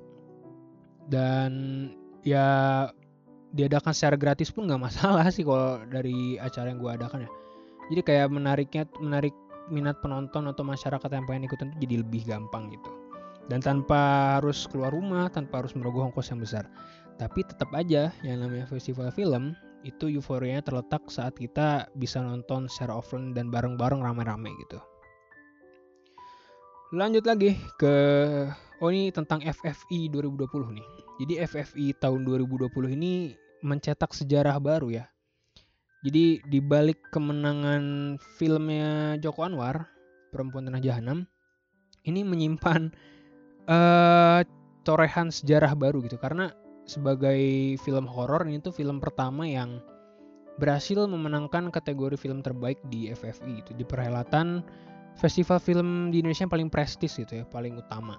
dan 1.12 1.52
ya 2.22 2.46
diadakan 3.52 3.92
secara 3.92 4.16
gratis 4.16 4.48
pun 4.48 4.64
nggak 4.68 4.80
masalah 4.80 5.28
sih 5.28 5.44
kalau 5.44 5.84
dari 5.88 6.40
acara 6.40 6.72
yang 6.72 6.80
gue 6.80 6.90
adakan 6.90 7.28
ya. 7.28 7.30
Jadi 7.92 8.00
kayak 8.02 8.28
menariknya 8.32 8.82
menarik 8.98 9.36
minat 9.68 10.00
penonton 10.00 10.48
atau 10.48 10.64
masyarakat 10.64 11.10
yang 11.12 11.24
pengen 11.28 11.46
ikutan 11.46 11.68
itu 11.72 11.86
jadi 11.86 11.96
lebih 12.02 12.22
gampang 12.26 12.72
gitu. 12.72 12.90
Dan 13.50 13.60
tanpa 13.60 14.38
harus 14.38 14.64
keluar 14.70 14.94
rumah, 14.94 15.28
tanpa 15.28 15.62
harus 15.62 15.76
merogoh 15.76 16.08
ongkos 16.08 16.32
yang 16.32 16.40
besar. 16.40 16.64
Tapi 17.20 17.44
tetap 17.44 17.68
aja 17.76 18.10
yang 18.24 18.40
namanya 18.42 18.64
festival 18.66 19.12
film 19.12 19.52
itu 19.82 20.08
euforianya 20.08 20.62
terletak 20.62 21.02
saat 21.10 21.34
kita 21.34 21.90
bisa 21.98 22.22
nonton 22.22 22.70
secara 22.70 22.96
offline 22.96 23.34
dan 23.34 23.50
bareng-bareng 23.50 24.00
rame-rame 24.00 24.54
gitu. 24.66 24.78
Lanjut 26.94 27.24
lagi 27.24 27.56
ke 27.80 27.94
oh 28.78 28.90
ini 28.92 29.10
tentang 29.10 29.42
FFI 29.42 30.12
2020 30.12 30.76
nih. 30.78 30.88
Jadi 31.24 31.34
FFI 31.44 31.86
tahun 31.98 32.24
2020 32.24 32.68
ini 32.94 33.34
mencetak 33.62 34.12
sejarah 34.12 34.58
baru 34.58 35.02
ya. 35.02 35.04
Jadi 36.02 36.42
di 36.50 36.58
balik 36.58 36.98
kemenangan 37.14 38.18
filmnya 38.36 39.14
Joko 39.22 39.46
Anwar, 39.46 39.86
Perempuan 40.34 40.66
Tanah 40.66 40.82
Jahanam, 40.82 41.30
ini 42.02 42.26
menyimpan 42.26 42.90
uh, 43.70 44.42
torehan 44.82 45.30
sejarah 45.30 45.78
baru 45.78 46.02
gitu 46.02 46.18
karena 46.18 46.50
sebagai 46.90 47.38
film 47.86 48.10
horor 48.10 48.42
ini 48.50 48.58
tuh 48.58 48.74
film 48.74 48.98
pertama 48.98 49.46
yang 49.46 49.78
berhasil 50.58 51.06
memenangkan 51.06 51.70
kategori 51.70 52.18
film 52.18 52.42
terbaik 52.42 52.82
di 52.90 53.08
FFI 53.14 53.62
itu 53.62 53.72
di 53.78 53.86
perhelatan 53.86 54.60
festival 55.16 55.62
film 55.62 56.10
di 56.10 56.20
Indonesia 56.20 56.44
yang 56.44 56.52
paling 56.52 56.68
prestis 56.68 57.14
gitu 57.16 57.40
ya, 57.40 57.44
paling 57.46 57.78
utama. 57.78 58.18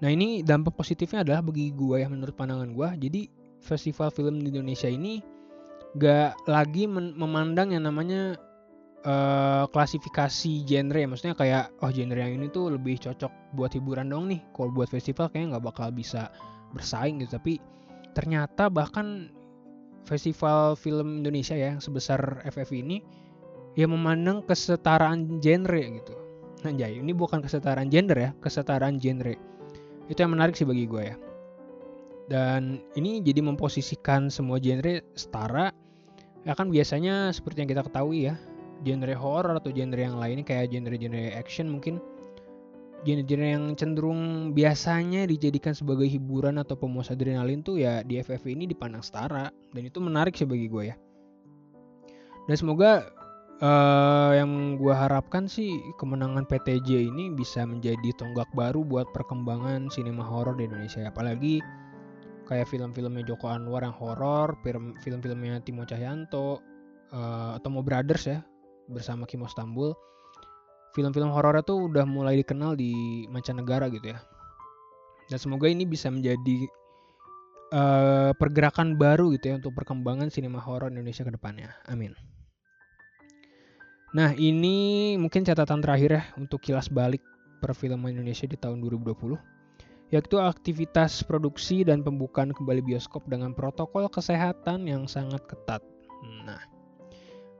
Nah 0.00 0.10
ini 0.12 0.44
dampak 0.44 0.76
positifnya 0.76 1.24
adalah 1.24 1.40
bagi 1.44 1.72
gue 1.72 1.96
ya 2.00 2.08
menurut 2.08 2.36
pandangan 2.36 2.70
gue, 2.72 2.88
jadi 3.08 3.20
festival 3.60 4.08
film 4.10 4.40
di 4.40 4.50
Indonesia 4.50 4.88
ini 4.88 5.20
gak 6.00 6.46
lagi 6.46 6.86
memandang 6.90 7.74
yang 7.74 7.84
namanya 7.86 8.38
uh, 9.04 9.64
klasifikasi 9.70 10.64
genre, 10.66 11.00
maksudnya 11.06 11.34
kayak 11.36 11.72
oh 11.80 11.90
genre 11.90 12.20
yang 12.20 12.40
ini 12.40 12.46
tuh 12.52 12.74
lebih 12.74 13.00
cocok 13.00 13.56
buat 13.56 13.72
hiburan 13.74 14.12
dong 14.12 14.28
nih, 14.30 14.40
kalau 14.52 14.70
buat 14.72 14.90
festival 14.90 15.28
kayaknya 15.32 15.56
nggak 15.56 15.66
bakal 15.72 15.88
bisa 15.90 16.30
bersaing 16.70 17.18
gitu, 17.22 17.36
tapi 17.36 17.58
ternyata 18.14 18.70
bahkan 18.70 19.30
festival 20.06 20.74
film 20.74 21.22
Indonesia 21.22 21.54
ya 21.54 21.76
yang 21.76 21.82
sebesar 21.82 22.42
FFI 22.46 22.78
ini 22.82 22.98
ya 23.78 23.86
memandang 23.86 24.42
kesetaraan 24.46 25.38
genre 25.38 25.82
gitu. 25.82 26.14
Nah, 26.60 26.72
jadi 26.76 27.00
ini 27.00 27.16
bukan 27.16 27.40
kesetaraan 27.40 27.88
gender 27.88 28.18
ya, 28.18 28.30
kesetaraan 28.36 29.00
genre. 29.00 29.32
Itu 30.12 30.18
yang 30.20 30.36
menarik 30.36 30.58
sih 30.58 30.68
bagi 30.68 30.84
gue 30.84 31.02
ya. 31.02 31.16
Dan 32.30 32.78
ini 32.94 33.18
jadi 33.18 33.42
memposisikan 33.42 34.30
semua 34.30 34.62
genre 34.62 35.02
setara. 35.18 35.74
Ya 36.46 36.54
kan 36.54 36.70
biasanya 36.70 37.34
seperti 37.34 37.66
yang 37.66 37.70
kita 37.74 37.82
ketahui 37.84 38.30
ya, 38.30 38.38
genre 38.86 39.14
horror 39.18 39.58
atau 39.58 39.74
genre 39.74 39.98
yang 39.98 40.16
lainnya 40.16 40.46
kayak 40.46 40.70
genre-genre 40.72 41.36
action 41.36 41.68
mungkin 41.68 41.98
genre-genre 43.04 43.48
yang 43.48 43.64
cenderung 43.76 44.52
biasanya 44.52 45.24
dijadikan 45.24 45.72
sebagai 45.72 46.08
hiburan 46.08 46.60
atau 46.60 46.76
pemuas 46.76 47.08
adrenalin 47.08 47.64
tuh 47.64 47.80
ya 47.80 48.04
di 48.04 48.20
FF 48.20 48.44
ini 48.48 48.68
dipandang 48.68 49.04
setara 49.04 49.48
dan 49.72 49.82
itu 49.84 49.98
menarik 50.00 50.36
sih 50.36 50.48
bagi 50.48 50.68
gue 50.68 50.84
ya. 50.92 50.96
Dan 52.48 52.56
semoga 52.56 53.10
uh, 53.60 54.32
yang 54.36 54.80
gue 54.80 54.92
harapkan 54.92 55.46
sih 55.46 55.76
kemenangan 56.00 56.48
PTJ 56.48 57.12
ini 57.12 57.32
bisa 57.32 57.64
menjadi 57.64 58.16
tonggak 58.16 58.48
baru 58.56 58.82
buat 58.84 59.08
perkembangan 59.12 59.92
sinema 59.92 60.24
horor 60.24 60.56
di 60.56 60.66
Indonesia 60.66 61.04
apalagi 61.04 61.60
kayak 62.50 62.66
film-filmnya 62.66 63.22
Joko 63.22 63.46
Anwar 63.46 63.86
yang 63.86 63.94
horor 63.94 64.58
film-filmnya 65.00 65.62
Timo 65.62 65.86
Cahyanto 65.86 66.58
uh, 67.14 67.54
atau 67.54 67.68
Mo 67.70 67.86
Brothers 67.86 68.26
ya 68.26 68.42
bersama 68.90 69.22
Kimo 69.22 69.46
Stambul 69.46 69.94
film-film 70.90 71.30
horor 71.30 71.62
itu 71.62 71.86
udah 71.86 72.02
mulai 72.02 72.42
dikenal 72.42 72.74
di 72.74 73.24
mancanegara 73.30 73.86
gitu 73.90 74.10
ya. 74.10 74.18
Dan 75.30 75.38
semoga 75.38 75.70
ini 75.70 75.86
bisa 75.86 76.10
menjadi 76.10 76.66
uh, 77.70 78.34
pergerakan 78.34 78.98
baru 78.98 79.30
gitu 79.38 79.54
ya 79.54 79.62
untuk 79.62 79.78
perkembangan 79.78 80.28
sinema 80.34 80.58
horor 80.58 80.90
Indonesia 80.90 81.22
ke 81.22 81.30
depannya. 81.30 81.70
Amin. 81.86 82.10
Nah 84.10 84.34
ini 84.34 85.14
mungkin 85.14 85.46
catatan 85.46 85.78
terakhir 85.78 86.10
ya 86.10 86.22
untuk 86.34 86.58
kilas 86.58 86.90
balik 86.90 87.22
perfilman 87.62 88.10
Indonesia 88.18 88.50
di 88.50 88.58
tahun 88.58 88.82
2020 88.82 89.38
yaitu 90.10 90.42
aktivitas 90.42 91.22
produksi 91.22 91.86
dan 91.86 92.02
pembukaan 92.02 92.50
kembali 92.50 92.82
bioskop 92.82 93.22
dengan 93.30 93.54
protokol 93.54 94.10
kesehatan 94.10 94.86
yang 94.90 95.06
sangat 95.06 95.42
ketat. 95.46 95.82
Nah, 96.46 96.58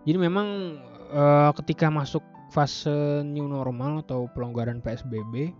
jadi 0.02 0.18
memang 0.18 0.78
e, 1.14 1.22
ketika 1.62 1.86
masuk 1.90 2.22
fase 2.50 3.22
new 3.22 3.46
normal 3.46 4.02
atau 4.02 4.26
pelonggaran 4.34 4.82
PSBB, 4.82 5.54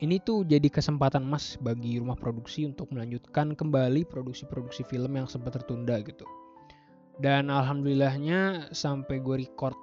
ini 0.00 0.16
tuh 0.24 0.48
jadi 0.48 0.72
kesempatan 0.72 1.28
emas 1.28 1.60
bagi 1.60 2.00
rumah 2.00 2.16
produksi 2.16 2.64
untuk 2.64 2.88
melanjutkan 2.88 3.52
kembali 3.52 4.08
produksi-produksi 4.08 4.88
film 4.88 5.20
yang 5.20 5.28
sempat 5.28 5.60
tertunda 5.60 6.00
gitu 6.00 6.24
dan 7.22 7.46
alhamdulillahnya 7.46 8.70
sampai 8.74 9.22
gue 9.22 9.46
record 9.46 9.76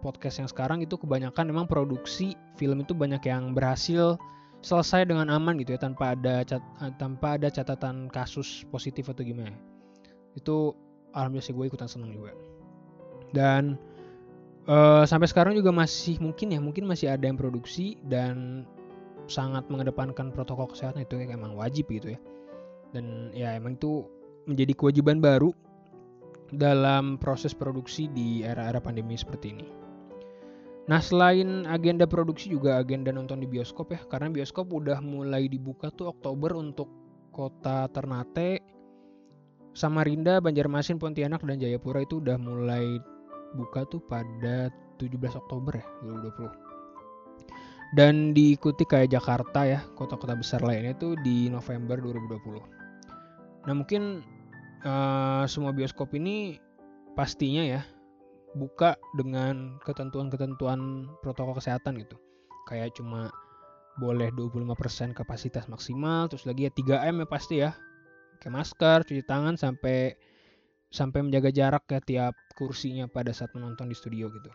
podcast 0.00 0.40
yang 0.40 0.48
sekarang 0.48 0.80
itu 0.80 0.96
kebanyakan 0.96 1.52
memang 1.52 1.68
produksi 1.68 2.32
film 2.56 2.80
itu 2.80 2.96
banyak 2.96 3.20
yang 3.28 3.52
berhasil 3.52 4.16
selesai 4.60 5.08
dengan 5.08 5.32
aman 5.32 5.56
gitu 5.56 5.72
ya 5.72 5.80
tanpa 5.80 6.12
ada 6.12 6.44
cat, 6.44 6.60
tanpa 7.00 7.40
ada 7.40 7.48
catatan 7.48 8.12
kasus 8.12 8.68
positif 8.68 9.08
atau 9.08 9.24
gimana. 9.24 9.56
Itu 10.36 10.76
alhamdulillah 11.16 11.46
sih 11.48 11.56
gue 11.56 11.66
ikutan 11.66 11.88
seneng 11.88 12.12
juga. 12.12 12.36
Dan 13.32 13.80
uh, 14.68 15.08
sampai 15.08 15.30
sekarang 15.30 15.56
juga 15.56 15.72
masih 15.72 16.20
mungkin 16.20 16.52
ya 16.52 16.60
mungkin 16.60 16.84
masih 16.84 17.08
ada 17.08 17.24
yang 17.24 17.40
produksi 17.40 17.96
dan 18.04 18.66
sangat 19.30 19.64
mengedepankan 19.70 20.34
protokol 20.34 20.68
kesehatan 20.68 21.06
itu 21.06 21.16
ya 21.16 21.32
emang 21.32 21.56
wajib 21.56 21.88
gitu 21.88 22.14
ya. 22.14 22.20
Dan 22.92 23.30
ya 23.32 23.56
emang 23.56 23.78
itu 23.80 24.04
menjadi 24.44 24.74
kewajiban 24.76 25.22
baru 25.22 25.54
dalam 26.50 27.16
proses 27.16 27.54
produksi 27.54 28.10
di 28.10 28.42
era-era 28.42 28.82
pandemi 28.82 29.14
seperti 29.14 29.54
ini. 29.54 29.79
Nah 30.90 30.98
selain 30.98 31.70
agenda 31.70 32.02
produksi 32.02 32.50
juga 32.50 32.82
agenda 32.82 33.14
nonton 33.14 33.38
di 33.38 33.46
bioskop 33.46 33.94
ya 33.94 34.02
karena 34.10 34.26
bioskop 34.26 34.74
udah 34.74 34.98
mulai 34.98 35.46
dibuka 35.46 35.86
tuh 35.94 36.10
Oktober 36.10 36.58
untuk 36.58 36.90
kota 37.30 37.86
Ternate, 37.94 38.58
Samarinda, 39.70 40.42
Banjarmasin, 40.42 40.98
Pontianak 40.98 41.46
dan 41.46 41.62
Jayapura 41.62 42.02
itu 42.02 42.18
udah 42.18 42.34
mulai 42.42 42.98
buka 43.54 43.86
tuh 43.86 44.02
pada 44.02 44.66
17 44.98 45.14
Oktober 45.38 45.78
ya 45.78 45.86
2020. 46.02 47.94
Dan 47.94 48.34
diikuti 48.34 48.82
kayak 48.82 49.14
Jakarta 49.14 49.66
ya, 49.66 49.82
kota-kota 49.94 50.34
besar 50.38 50.62
lainnya 50.62 50.94
tuh 50.98 51.14
di 51.22 51.46
November 51.50 52.02
2020. 52.02 53.66
Nah 53.66 53.74
mungkin 53.78 54.26
uh, 54.82 55.46
semua 55.46 55.70
bioskop 55.70 56.10
ini 56.18 56.58
pastinya 57.14 57.62
ya 57.62 57.82
buka 58.54 58.98
dengan 59.14 59.78
ketentuan-ketentuan 59.86 61.06
protokol 61.22 61.58
kesehatan 61.58 61.98
gitu. 62.02 62.18
Kayak 62.66 62.98
cuma 62.98 63.30
boleh 63.98 64.32
25% 64.32 65.12
kapasitas 65.12 65.66
maksimal, 65.66 66.30
terus 66.30 66.46
lagi 66.46 66.66
ya 66.66 66.72
3M 66.72 67.22
ya 67.22 67.26
pasti 67.28 67.54
ya. 67.62 67.70
Kayak 68.40 68.54
masker, 68.64 68.98
cuci 69.04 69.22
tangan 69.26 69.54
sampai 69.60 70.16
sampai 70.90 71.22
menjaga 71.22 71.54
jarak 71.54 71.86
ya 71.86 72.00
tiap 72.02 72.34
kursinya 72.58 73.06
pada 73.06 73.30
saat 73.30 73.54
menonton 73.54 73.86
di 73.86 73.94
studio 73.94 74.26
gitu. 74.32 74.50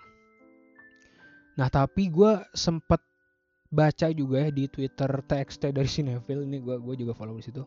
Nah 1.56 1.72
tapi 1.72 2.12
gue 2.12 2.44
sempet 2.52 3.00
baca 3.72 4.08
juga 4.12 4.48
ya 4.48 4.50
di 4.52 4.68
Twitter 4.68 5.08
TXT 5.08 5.72
dari 5.72 5.88
Cinefil 5.88 6.44
ini 6.44 6.60
gue 6.60 6.76
gue 6.76 6.96
juga 7.00 7.16
follow 7.16 7.40
di 7.40 7.46
situ. 7.48 7.64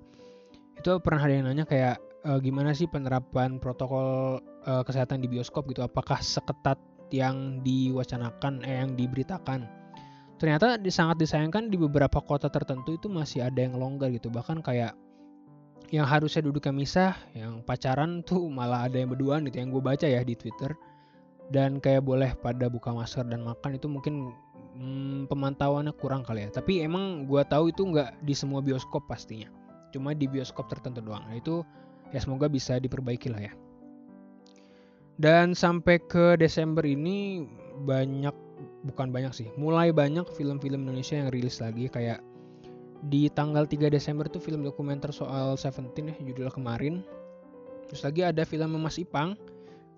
Itu 0.76 1.00
pernah 1.00 1.24
ada 1.24 1.32
yang 1.32 1.48
nanya 1.48 1.64
kayak 1.64 1.96
uh, 2.26 2.38
gimana 2.42 2.74
sih 2.74 2.90
penerapan 2.90 3.60
protokol 3.62 4.40
uh, 4.66 4.82
kesehatan 4.82 5.22
di 5.22 5.28
bioskop 5.30 5.68
gitu? 5.70 5.84
Apakah 5.84 6.18
seketat 6.18 6.80
yang 7.14 7.62
diwacanakan 7.62 8.64
eh 8.66 8.82
yang 8.82 8.98
diberitakan? 8.98 9.68
Ternyata 10.38 10.78
sangat 10.88 11.18
disayangkan 11.18 11.66
di 11.66 11.76
beberapa 11.76 12.22
kota 12.22 12.46
tertentu 12.46 12.94
itu 12.94 13.10
masih 13.10 13.42
ada 13.42 13.58
yang 13.58 13.74
longgar 13.74 14.14
gitu. 14.14 14.30
Bahkan 14.30 14.62
kayak 14.62 14.94
yang 15.90 16.06
harusnya 16.06 16.46
duduknya 16.46 16.70
misah, 16.70 17.12
yang 17.34 17.62
pacaran 17.66 18.22
tuh 18.28 18.46
malah 18.46 18.86
ada 18.86 18.98
yang 19.02 19.10
berduaan 19.10 19.46
gitu 19.50 19.58
yang 19.58 19.70
gue 19.74 19.82
baca 19.82 20.06
ya 20.06 20.22
di 20.22 20.38
Twitter. 20.38 20.74
Dan 21.48 21.80
kayak 21.80 22.04
boleh 22.04 22.36
pada 22.44 22.68
buka 22.68 22.92
masker 22.92 23.24
dan 23.24 23.40
makan 23.40 23.80
itu 23.80 23.88
mungkin 23.88 24.36
hmm, 24.76 25.32
pemantauannya 25.32 25.96
kurang 25.96 26.22
kali 26.22 26.44
ya. 26.44 26.50
Tapi 26.52 26.84
emang 26.84 27.24
gue 27.24 27.40
tahu 27.48 27.72
itu 27.72 27.88
nggak 27.88 28.20
di 28.20 28.36
semua 28.36 28.60
bioskop 28.60 29.08
pastinya. 29.08 29.48
Cuma 29.90 30.12
di 30.12 30.28
bioskop 30.28 30.68
tertentu 30.68 31.00
doang. 31.00 31.24
Nah 31.24 31.40
itu 31.40 31.64
ya 32.12 32.20
semoga 32.20 32.48
bisa 32.48 32.80
diperbaiki 32.80 33.28
lah 33.32 33.42
ya. 33.50 33.52
Dan 35.18 35.52
sampai 35.52 35.98
ke 35.98 36.38
Desember 36.38 36.86
ini 36.86 37.42
banyak 37.82 38.34
bukan 38.86 39.10
banyak 39.10 39.34
sih 39.34 39.48
mulai 39.58 39.90
banyak 39.90 40.26
film-film 40.34 40.86
Indonesia 40.86 41.18
yang 41.18 41.28
rilis 41.34 41.58
lagi. 41.58 41.90
Kayak 41.90 42.22
di 43.06 43.30
tanggal 43.30 43.66
3 43.66 43.90
Desember 43.90 44.26
tuh 44.26 44.42
film 44.42 44.66
dokumenter 44.66 45.10
soal 45.14 45.54
Seventeen 45.58 46.14
ya 46.14 46.16
judulnya 46.22 46.54
kemarin. 46.54 47.02
Terus 47.90 48.04
lagi 48.04 48.22
ada 48.26 48.42
film 48.46 48.78
Mas 48.78 48.98
Ipang 48.98 49.34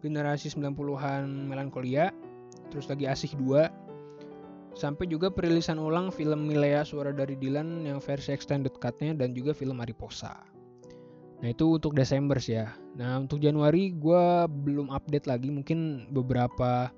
generasi 0.01 0.49
90-an 0.53 1.49
melankolia. 1.49 2.12
Terus 2.73 2.87
lagi 2.88 3.05
Asih 3.05 3.35
2 3.37 3.66
sampai 4.79 5.05
juga 5.11 5.29
perilisan 5.29 5.77
ulang 5.83 6.14
film 6.14 6.46
Milea 6.46 6.87
Suara 6.87 7.11
dari 7.11 7.35
Dilan 7.35 7.85
yang 7.85 7.99
versi 7.99 8.31
extended 8.31 8.79
cutnya 8.79 9.12
dan 9.12 9.35
juga 9.35 9.51
film 9.51 9.83
Mariposa 9.83 10.50
Nah 11.40 11.48
itu 11.48 11.81
untuk 11.81 11.96
Desember 11.96 12.37
sih 12.37 12.61
ya. 12.61 12.76
Nah 13.00 13.16
untuk 13.20 13.40
Januari 13.40 13.96
gue 13.96 14.24
belum 14.48 14.92
update 14.92 15.24
lagi 15.24 15.48
mungkin 15.48 16.09
beberapa 16.12 16.92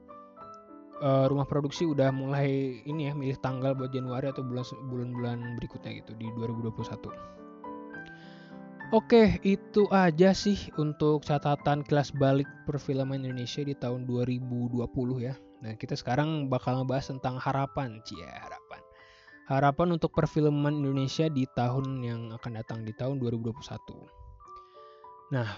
uh, 1.03 1.27
rumah 1.31 1.47
produksi 1.47 1.87
udah 1.87 2.15
mulai 2.15 2.79
ini 2.87 3.11
ya 3.11 3.13
milih 3.15 3.39
tanggal 3.43 3.75
buat 3.75 3.95
Januari 3.95 4.31
atau 4.31 4.47
bulan 4.47 4.67
bulan-bulan 4.91 5.39
berikutnya 5.59 6.03
gitu 6.03 6.15
di 6.19 6.27
2021. 6.39 7.33
Oke, 8.93 9.41
itu 9.41 9.89
aja 9.89 10.37
sih 10.37 10.69
untuk 10.77 11.25
catatan 11.25 11.81
kelas 11.81 12.13
balik 12.13 12.45
perfilman 12.69 13.25
Indonesia 13.25 13.65
di 13.65 13.73
tahun 13.73 14.05
2020 14.05 14.85
ya. 15.17 15.33
Nah, 15.65 15.73
kita 15.81 15.97
sekarang 15.97 16.53
bakal 16.53 16.85
ngebahas 16.85 17.09
tentang 17.09 17.41
harapan, 17.41 18.05
cia 18.05 18.29
harapan. 18.29 18.85
Harapan 19.49 19.97
untuk 19.97 20.13
perfilman 20.13 20.85
Indonesia 20.85 21.33
di 21.33 21.49
tahun 21.57 22.05
yang 22.05 22.37
akan 22.37 22.53
datang 22.61 22.85
di 22.85 22.93
tahun 22.93 23.17
2021. 23.17 24.23
Nah, 25.33 25.49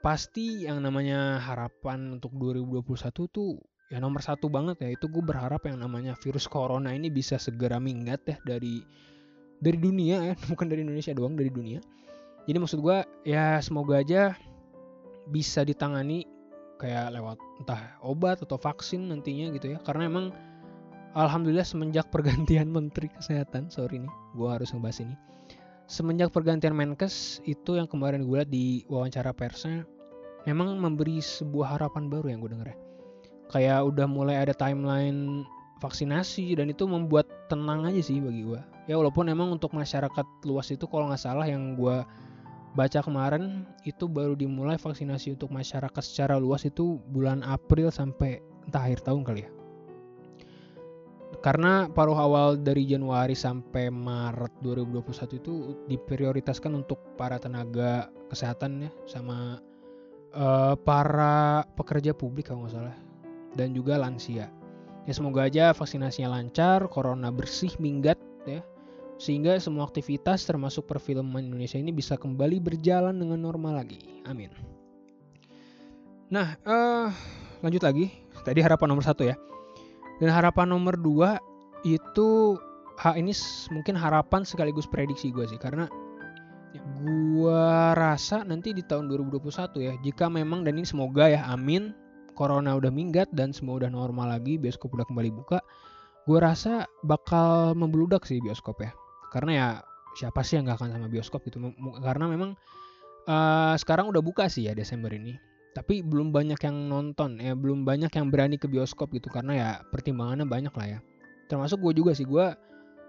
pasti 0.00 0.70
yang 0.70 0.78
namanya 0.80 1.42
harapan 1.42 2.14
untuk 2.14 2.30
2021 2.38 3.26
tuh 3.26 3.58
ya 3.90 3.98
nomor 3.98 4.22
satu 4.22 4.46
banget 4.46 4.86
ya. 4.86 4.88
Itu 4.94 5.10
gue 5.10 5.20
berharap 5.20 5.66
yang 5.66 5.82
namanya 5.82 6.14
virus 6.22 6.46
corona 6.46 6.94
ini 6.94 7.10
bisa 7.10 7.36
segera 7.36 7.82
minggat 7.82 8.22
ya 8.24 8.38
dari 8.46 8.86
dari 9.58 9.78
dunia 9.82 10.32
ya. 10.32 10.34
Bukan 10.50 10.70
dari 10.70 10.86
Indonesia 10.86 11.10
doang 11.10 11.34
dari 11.34 11.50
dunia. 11.50 11.82
Jadi 12.46 12.56
maksud 12.62 12.78
gue 12.78 13.02
ya 13.26 13.58
semoga 13.58 13.98
aja 13.98 14.38
bisa 15.26 15.66
ditangani 15.66 16.22
kayak 16.78 17.10
lewat 17.18 17.42
entah 17.58 17.98
obat 18.06 18.38
atau 18.38 18.54
vaksin 18.54 19.10
nantinya 19.10 19.50
gitu 19.58 19.74
ya. 19.74 19.82
Karena 19.82 20.06
emang 20.06 20.30
alhamdulillah 21.16 21.64
semenjak 21.64 22.12
pergantian 22.12 22.68
menteri 22.76 23.08
kesehatan 23.08 23.72
sorry 23.72 24.04
nih 24.04 24.12
gue 24.36 24.48
harus 24.52 24.70
ngebahas 24.70 25.02
ini 25.02 25.16
semenjak 25.86 26.34
pergantian 26.34 26.74
Menkes 26.74 27.38
itu 27.46 27.78
yang 27.78 27.86
kemarin 27.86 28.26
gue 28.26 28.36
lihat 28.42 28.50
di 28.50 28.82
wawancara 28.90 29.30
persnya 29.30 29.86
memang 30.46 30.78
memberi 30.78 31.18
sebuah 31.22 31.78
harapan 31.78 32.10
baru 32.10 32.30
yang 32.30 32.38
gue 32.42 32.50
denger 32.54 32.68
ya. 32.74 32.78
Kayak 33.46 33.78
udah 33.94 34.06
mulai 34.10 34.36
ada 34.42 34.54
timeline 34.54 35.46
vaksinasi 35.78 36.58
dan 36.58 36.70
itu 36.70 36.86
membuat 36.86 37.26
tenang 37.46 37.86
aja 37.86 38.02
sih 38.02 38.18
bagi 38.18 38.42
gue. 38.42 38.60
Ya 38.90 38.98
walaupun 38.98 39.30
emang 39.30 39.54
untuk 39.54 39.74
masyarakat 39.74 40.26
luas 40.46 40.70
itu 40.74 40.86
kalau 40.90 41.10
nggak 41.10 41.22
salah 41.22 41.46
yang 41.46 41.78
gue 41.78 42.02
baca 42.76 43.00
kemarin 43.00 43.64
itu 43.88 44.04
baru 44.04 44.36
dimulai 44.36 44.76
vaksinasi 44.76 45.32
untuk 45.38 45.48
masyarakat 45.48 46.02
secara 46.04 46.36
luas 46.36 46.68
itu 46.68 47.00
bulan 47.08 47.40
April 47.40 47.88
sampai 47.88 48.44
entah 48.68 48.84
akhir 48.84 49.00
tahun 49.06 49.24
kali 49.24 49.48
ya 49.48 49.55
karena 51.42 51.90
paruh 51.90 52.16
awal 52.16 52.58
dari 52.58 52.86
Januari 52.86 53.34
sampai 53.34 53.90
Maret 53.90 54.62
2021 54.62 55.40
itu 55.42 55.54
diprioritaskan 55.90 56.72
untuk 56.74 56.98
para 57.18 57.38
tenaga 57.38 58.10
kesehatan 58.30 58.86
ya 58.86 58.90
sama 59.06 59.58
uh, 60.34 60.74
para 60.78 61.66
pekerja 61.74 62.14
publik 62.14 62.50
kalau 62.50 62.66
nggak 62.66 62.74
salah 62.74 62.96
dan 63.58 63.72
juga 63.74 63.98
lansia. 63.98 64.52
Ya 65.06 65.12
semoga 65.14 65.46
aja 65.46 65.70
vaksinasinya 65.70 66.34
lancar, 66.34 66.90
corona 66.90 67.30
bersih, 67.30 67.70
minggat 67.78 68.18
ya. 68.44 68.60
Sehingga 69.16 69.56
semua 69.62 69.88
aktivitas 69.88 70.44
termasuk 70.44 70.84
perfilman 70.84 71.46
Indonesia 71.46 71.80
ini 71.80 71.94
bisa 71.94 72.18
kembali 72.18 72.60
berjalan 72.60 73.16
dengan 73.16 73.40
normal 73.40 73.80
lagi. 73.80 74.02
Amin. 74.28 74.52
Nah, 76.28 76.58
uh, 76.66 77.08
lanjut 77.62 77.80
lagi. 77.86 78.12
Tadi 78.42 78.60
harapan 78.60 78.92
nomor 78.92 79.06
satu 79.06 79.24
ya. 79.24 79.38
Dan 80.16 80.32
harapan 80.32 80.72
nomor 80.72 80.96
dua 80.96 81.36
itu 81.84 82.56
ha 82.96 83.12
ini 83.12 83.36
mungkin 83.68 83.94
harapan 83.94 84.42
sekaligus 84.42 84.88
prediksi 84.88 85.28
gue 85.28 85.44
sih 85.44 85.60
karena 85.60 85.84
gue 86.76 87.64
rasa 87.92 88.40
nanti 88.44 88.72
di 88.72 88.80
tahun 88.80 89.08
2021 89.12 89.52
ya 89.80 89.92
jika 90.00 90.32
memang 90.32 90.64
dan 90.64 90.80
ini 90.80 90.88
semoga 90.88 91.28
ya 91.28 91.44
amin 91.52 91.92
corona 92.36 92.76
udah 92.76 92.92
minggat 92.92 93.32
dan 93.32 93.56
semua 93.56 93.80
udah 93.80 93.88
normal 93.88 94.28
lagi, 94.28 94.60
bioskop 94.60 94.92
udah 94.92 95.08
kembali 95.08 95.32
buka, 95.32 95.64
gue 96.28 96.38
rasa 96.38 96.84
bakal 97.02 97.72
membeludak 97.72 98.28
sih 98.28 98.38
bioskop 98.44 98.84
ya. 98.84 98.92
Karena 99.32 99.50
ya 99.50 99.66
siapa 100.20 100.44
sih 100.44 100.60
yang 100.60 100.68
gak 100.68 100.84
akan 100.84 100.92
sama 101.00 101.08
bioskop 101.08 101.40
gitu. 101.48 101.58
Karena 102.04 102.28
memang 102.28 102.54
uh, 103.26 103.74
sekarang 103.80 104.12
udah 104.12 104.20
buka 104.20 104.52
sih 104.52 104.68
ya 104.68 104.76
Desember 104.76 105.08
ini. 105.10 105.32
Tapi 105.76 106.00
belum 106.00 106.32
banyak 106.32 106.56
yang 106.56 106.88
nonton 106.88 107.36
ya, 107.36 107.52
belum 107.52 107.84
banyak 107.84 108.08
yang 108.08 108.32
berani 108.32 108.56
ke 108.56 108.64
bioskop 108.64 109.12
gitu 109.12 109.28
karena 109.28 109.52
ya 109.52 109.68
pertimbangannya 109.92 110.48
banyak 110.48 110.72
lah 110.72 110.86
ya. 110.96 110.98
Termasuk 111.52 111.84
gue 111.84 112.00
juga 112.00 112.16
sih, 112.16 112.24
gue 112.24 112.56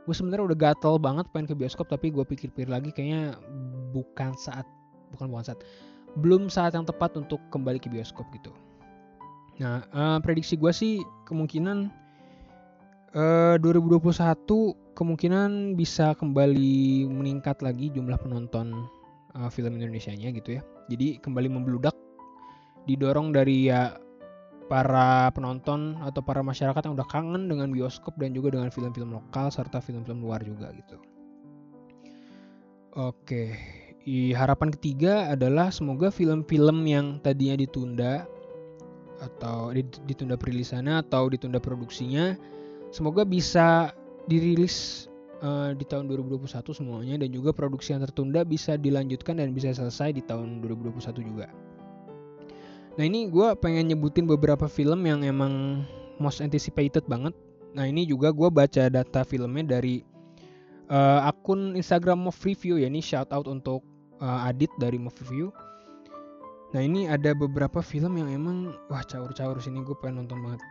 gue 0.08 0.16
sebenarnya 0.16 0.52
udah 0.52 0.60
gatel 0.60 0.96
banget 1.00 1.28
pengen 1.36 1.52
ke 1.52 1.56
bioskop 1.56 1.88
tapi 1.92 2.12
gue 2.12 2.24
pikir-pikir 2.24 2.72
lagi 2.72 2.96
kayaknya 2.96 3.36
bukan 3.92 4.32
saat 4.40 4.64
bukan 5.12 5.28
bukan 5.28 5.44
saat 5.52 5.60
belum 6.24 6.48
saat 6.48 6.80
yang 6.80 6.88
tepat 6.88 7.20
untuk 7.20 7.44
kembali 7.52 7.76
ke 7.76 7.92
bioskop 7.92 8.24
gitu 8.32 8.56
Nah, 9.58 9.82
uh, 9.90 10.18
prediksi 10.22 10.54
gue 10.54 10.70
sih 10.70 11.02
kemungkinan 11.26 11.90
uh, 13.18 13.56
2021 13.58 14.14
kemungkinan 14.94 15.74
bisa 15.74 16.14
kembali 16.18 17.10
meningkat 17.10 17.62
lagi 17.66 17.90
jumlah 17.90 18.18
penonton 18.22 18.86
uh, 19.34 19.50
film 19.50 19.82
Indonesia-nya 19.82 20.30
gitu 20.30 20.62
ya. 20.62 20.62
Jadi 20.94 21.18
kembali 21.22 21.50
membludak 21.50 21.94
didorong 22.88 23.36
dari 23.36 23.68
ya 23.68 24.00
para 24.68 25.32
penonton 25.32 25.96
atau 26.04 26.20
para 26.20 26.44
masyarakat 26.44 26.84
yang 26.84 26.96
udah 26.96 27.08
kangen 27.08 27.48
dengan 27.48 27.72
bioskop 27.72 28.16
dan 28.20 28.36
juga 28.36 28.56
dengan 28.56 28.68
film-film 28.72 29.16
lokal 29.16 29.48
serta 29.52 29.80
film-film 29.80 30.24
luar 30.24 30.44
juga 30.44 30.72
gitu. 30.76 31.00
Oke, 32.98 33.56
I, 34.04 34.34
harapan 34.34 34.74
ketiga 34.74 35.32
adalah 35.32 35.72
semoga 35.72 36.10
film-film 36.10 36.84
yang 36.88 37.20
tadinya 37.24 37.60
ditunda 37.60 38.26
atau 39.18 39.74
ditunda 40.06 40.38
perilisannya 40.38 41.02
atau 41.02 41.26
ditunda 41.26 41.58
produksinya 41.58 42.38
semoga 42.94 43.26
bisa 43.26 43.90
dirilis 44.30 45.08
uh, 45.42 45.74
di 45.74 45.86
tahun 45.86 46.10
2021 46.10 46.48
semuanya 46.74 47.16
dan 47.22 47.30
juga 47.34 47.54
produksi 47.54 47.96
yang 47.96 48.04
tertunda 48.04 48.46
bisa 48.46 48.78
dilanjutkan 48.78 49.40
dan 49.42 49.54
bisa 49.54 49.74
selesai 49.74 50.14
di 50.14 50.22
tahun 50.26 50.62
2021 50.62 51.02
juga. 51.22 51.48
Nah 52.98 53.06
ini 53.06 53.30
gue 53.30 53.48
pengen 53.62 53.94
nyebutin 53.94 54.26
beberapa 54.26 54.66
film 54.66 55.06
yang 55.06 55.22
emang 55.22 55.86
most 56.18 56.42
anticipated 56.42 57.06
banget. 57.06 57.34
Nah 57.78 57.86
ini 57.86 58.10
juga 58.10 58.34
gue 58.34 58.50
baca 58.50 58.90
data 58.90 59.22
filmnya 59.22 59.78
dari 59.78 60.02
uh, 60.90 61.30
akun 61.30 61.78
Instagram 61.78 62.26
Move 62.26 62.42
Review 62.42 62.82
ya 62.82 62.90
ini 62.90 62.98
shout 62.98 63.30
out 63.30 63.46
untuk 63.46 63.86
uh, 64.18 64.50
Adit 64.50 64.74
dari 64.82 64.98
Move 64.98 65.14
Review. 65.22 65.54
Nah 66.74 66.82
ini 66.82 67.06
ada 67.06 67.38
beberapa 67.38 67.86
film 67.86 68.18
yang 68.18 68.34
emang 68.34 68.74
wah 68.90 69.06
caur-caur 69.06 69.62
sini 69.62 69.86
gue 69.86 69.96
pengen 70.02 70.26
nonton 70.26 70.42
banget. 70.42 70.62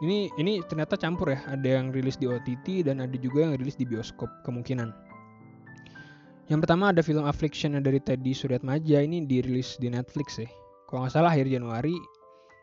Ini 0.00 0.32
ini 0.40 0.64
ternyata 0.64 0.96
campur 0.96 1.36
ya, 1.36 1.44
ada 1.44 1.78
yang 1.78 1.92
rilis 1.92 2.16
di 2.16 2.24
OTT 2.24 2.88
dan 2.88 3.04
ada 3.04 3.14
juga 3.20 3.44
yang 3.44 3.54
rilis 3.60 3.76
di 3.76 3.84
bioskop 3.84 4.32
kemungkinan. 4.48 4.88
Yang 6.50 6.66
pertama 6.66 6.90
ada 6.90 7.04
film 7.04 7.22
Affliction 7.28 7.78
dari 7.78 8.00
Teddy 8.02 8.34
Suryatmaja 8.34 8.98
ini 9.04 9.22
dirilis 9.28 9.78
di 9.78 9.92
Netflix 9.92 10.40
ya. 10.40 10.48
Kalau 10.90 11.06
nggak 11.06 11.14
salah 11.14 11.30
akhir 11.30 11.46
Januari. 11.46 11.94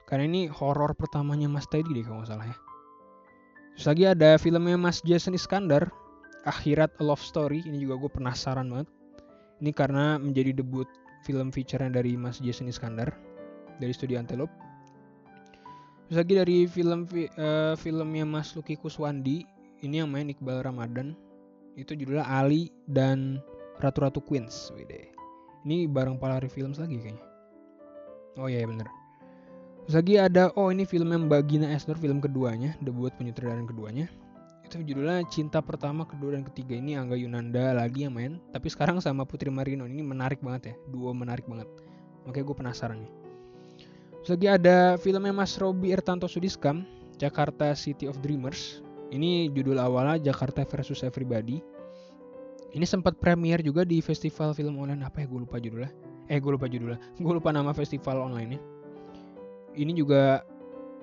Karena 0.08 0.28
ini 0.28 0.42
horor 0.52 0.96
pertamanya 0.96 1.48
Mas 1.48 1.68
Teddy 1.68 1.92
deh 1.96 2.04
kalau 2.04 2.24
nggak 2.24 2.32
salah 2.32 2.48
ya. 2.48 2.58
Terus 3.76 3.86
lagi 3.88 4.04
ada 4.08 4.30
filmnya 4.36 4.76
Mas 4.80 5.04
Jason 5.04 5.36
Iskandar, 5.36 5.88
Akhirat 6.44 6.96
A 7.00 7.04
Love 7.08 7.24
Story. 7.24 7.64
Ini 7.64 7.80
juga 7.80 7.96
gue 8.00 8.12
penasaran 8.12 8.68
banget. 8.68 8.88
Ini 9.64 9.72
karena 9.72 10.20
menjadi 10.20 10.60
debut 10.60 10.88
film 11.28 11.52
feature 11.52 11.84
dari 11.92 12.16
Mas 12.16 12.40
Jason 12.40 12.72
Iskandar 12.72 13.12
dari 13.84 13.92
studio 13.92 14.20
Antelope. 14.20 14.52
Terus 16.08 16.24
lagi 16.24 16.34
dari 16.40 16.58
film 16.72 17.04
uh, 17.04 17.76
filmnya 17.76 18.24
Mas 18.24 18.56
Luki 18.56 18.80
Kuswandi, 18.80 19.44
ini 19.84 20.00
yang 20.00 20.08
main 20.08 20.32
Iqbal 20.32 20.64
Ramadan. 20.64 21.12
Itu 21.76 22.00
judulnya 22.00 22.24
Ali 22.24 22.72
dan 22.88 23.44
Ratu-Ratu 23.84 24.24
Queens. 24.24 24.72
Wede. 24.72 25.12
Ini 25.68 25.86
bareng 25.92 26.16
Palari 26.16 26.48
Films 26.48 26.80
lagi 26.80 26.96
kayaknya. 26.96 27.27
Oh 28.38 28.46
iya, 28.46 28.62
iya 28.64 28.70
bener. 28.70 28.88
Terus 29.88 30.04
lagi 30.04 30.14
ada 30.20 30.52
oh 30.60 30.70
ini 30.70 30.84
filmnya 30.84 31.16
Mbak 31.16 31.42
Gina 31.48 31.68
Esnur 31.74 31.98
film 31.98 32.22
keduanya, 32.22 32.78
debut 32.84 33.10
penyutradaraan 33.18 33.66
keduanya. 33.66 34.06
Itu 34.68 34.84
judulnya 34.84 35.24
cinta 35.32 35.64
pertama 35.64 36.04
kedua 36.04 36.36
dan 36.36 36.44
ketiga. 36.44 36.76
Ini 36.76 37.00
Angga 37.00 37.16
Yunanda 37.16 37.72
lagi 37.72 38.04
yang 38.04 38.14
main 38.14 38.44
tapi 38.52 38.68
sekarang 38.68 39.00
sama 39.00 39.24
Putri 39.24 39.48
Marino 39.48 39.88
ini 39.88 40.04
menarik 40.04 40.44
banget 40.44 40.76
ya 40.76 40.76
dua 40.92 41.16
menarik 41.16 41.48
banget. 41.48 41.72
Makanya 42.28 42.44
gue 42.44 42.58
penasaran 42.60 42.98
nih. 43.00 43.14
Terus 44.22 44.30
lagi 44.36 44.48
ada 44.52 44.78
filmnya 45.00 45.32
Mas 45.32 45.56
Robi 45.56 45.96
Ertanto 45.96 46.28
Sudiskam 46.28 46.84
Jakarta 47.16 47.72
City 47.80 48.12
of 48.12 48.20
Dreamers. 48.20 48.84
Ini 49.08 49.56
judul 49.56 49.80
awalnya 49.80 50.20
Jakarta 50.20 50.68
versus 50.68 51.00
Everybody. 51.00 51.64
Ini 52.76 52.84
sempat 52.84 53.16
premier 53.24 53.64
juga 53.64 53.88
di 53.88 54.04
festival 54.04 54.52
film 54.52 54.76
online. 54.84 55.08
Apa 55.08 55.24
ya 55.24 55.32
gue 55.32 55.48
lupa 55.48 55.64
judulnya 55.64 55.96
eh 56.28 56.38
gue 56.40 56.52
lupa 56.52 56.68
judulnya 56.68 57.00
gue 57.00 57.34
lupa 57.34 57.50
nama 57.52 57.72
festival 57.72 58.24
online 58.24 58.58
nya 58.58 58.62
ini 59.78 59.94
juga 59.94 60.42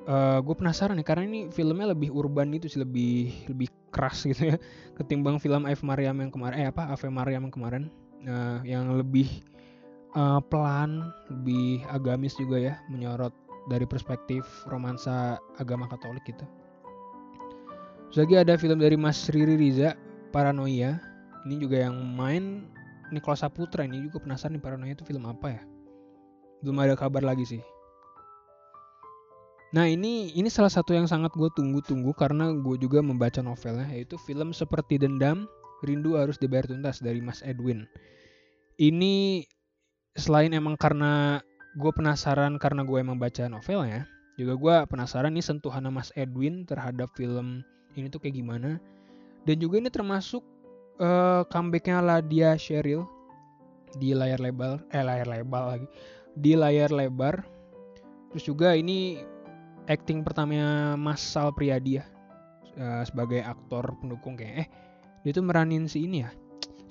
uh, 0.09 0.39
eh, 0.39 0.39
gue 0.43 0.55
penasaran 0.55 0.99
nih 0.99 1.07
karena 1.07 1.23
ini 1.27 1.41
filmnya 1.49 1.95
lebih 1.95 2.11
urban 2.11 2.53
itu 2.53 2.67
sih 2.69 2.83
lebih 2.83 3.33
lebih 3.49 3.69
keras 3.95 4.27
gitu 4.27 4.55
ya 4.55 4.57
ketimbang 4.99 5.39
film 5.39 5.65
Ave 5.65 5.83
Mariam 5.87 6.19
yang 6.19 6.31
kemarin 6.33 6.57
eh 6.59 6.69
apa 6.69 6.91
Ave 6.91 7.09
Mariam 7.09 7.47
yang 7.49 7.55
kemarin 7.55 7.83
uh, 8.27 8.59
yang 8.67 8.99
lebih 8.99 9.29
uh, 10.19 10.43
pelan 10.51 11.15
lebih 11.31 11.85
agamis 11.91 12.35
juga 12.37 12.59
ya 12.59 12.75
menyorot 12.91 13.33
dari 13.69 13.89
perspektif 13.89 14.45
romansa 14.69 15.41
agama 15.57 15.89
Katolik 15.89 16.25
gitu. 16.29 16.45
Terus 18.13 18.19
lagi 18.29 18.35
ada 18.37 18.55
film 18.61 18.79
dari 18.79 18.95
Mas 18.95 19.27
Riri 19.33 19.57
Riza, 19.59 19.97
Paranoia. 20.31 21.01
Ini 21.45 21.57
juga 21.61 21.89
yang 21.89 21.97
main 22.15 22.69
Nicholas 23.13 23.45
Saputra. 23.45 23.85
Ini 23.85 24.05
juga 24.07 24.23
penasaran 24.25 24.57
nih 24.57 24.63
Paranoia 24.63 24.95
itu 24.95 25.05
film 25.05 25.25
apa 25.29 25.61
ya? 25.61 25.63
Belum 26.65 26.81
ada 26.81 26.97
kabar 26.97 27.21
lagi 27.21 27.45
sih. 27.45 27.63
Nah 29.75 29.91
ini 29.91 30.31
ini 30.39 30.47
salah 30.47 30.71
satu 30.71 30.95
yang 30.95 31.11
sangat 31.11 31.35
gue 31.35 31.51
tunggu-tunggu 31.59 32.15
karena 32.15 32.55
gue 32.55 32.79
juga 32.79 33.03
membaca 33.03 33.43
novelnya 33.43 33.91
yaitu 33.91 34.15
film 34.23 34.55
seperti 34.55 35.03
Dendam 35.03 35.51
Rindu 35.85 36.17
harus 36.17 36.41
dibayar 36.41 36.65
tuntas 36.65 37.03
dari 37.03 37.19
Mas 37.21 37.45
Edwin. 37.45 37.85
Ini 38.81 39.45
selain 40.15 40.55
emang 40.55 40.79
karena 40.79 41.43
gue 41.75 41.91
penasaran 41.91 42.57
karena 42.63 42.87
gue 42.87 42.99
emang 43.03 43.19
baca 43.19 43.51
novelnya, 43.51 44.07
juga 44.39 44.55
gue 44.55 44.75
penasaran 44.95 45.35
nih 45.35 45.45
sentuhan 45.45 45.85
Mas 45.91 46.15
Edwin 46.15 46.65
terhadap 46.65 47.11
film 47.19 47.67
ini 47.95 48.07
tuh 48.09 48.23
kayak 48.23 48.39
gimana. 48.39 48.79
Dan 49.45 49.61
juga 49.61 49.77
ini 49.77 49.93
termasuk 49.93 50.41
uh, 51.01 51.43
comebacknya 51.49 52.03
Ladia 52.03 52.55
Sheryl 52.59 53.07
di 53.95 54.11
layar 54.11 54.43
lebar, 54.43 54.83
eh 54.91 55.03
layar 55.03 55.27
lebar 55.31 55.63
lagi, 55.79 55.87
di 56.35 56.53
layar 56.59 56.91
lebar. 56.91 57.47
Terus 58.35 58.45
juga 58.51 58.75
ini 58.75 59.23
acting 59.87 60.27
pertamanya 60.27 60.99
Mas 60.99 61.23
Sal 61.23 61.55
Priadi 61.55 62.03
ya 62.03 62.05
uh, 62.79 63.03
sebagai 63.07 63.45
aktor 63.47 63.95
pendukung 64.03 64.35
kayak 64.35 64.67
eh 64.67 64.69
dia 65.23 65.31
tuh 65.31 65.47
meranin 65.47 65.87
si 65.87 66.03
ini 66.05 66.27
ya 66.27 66.31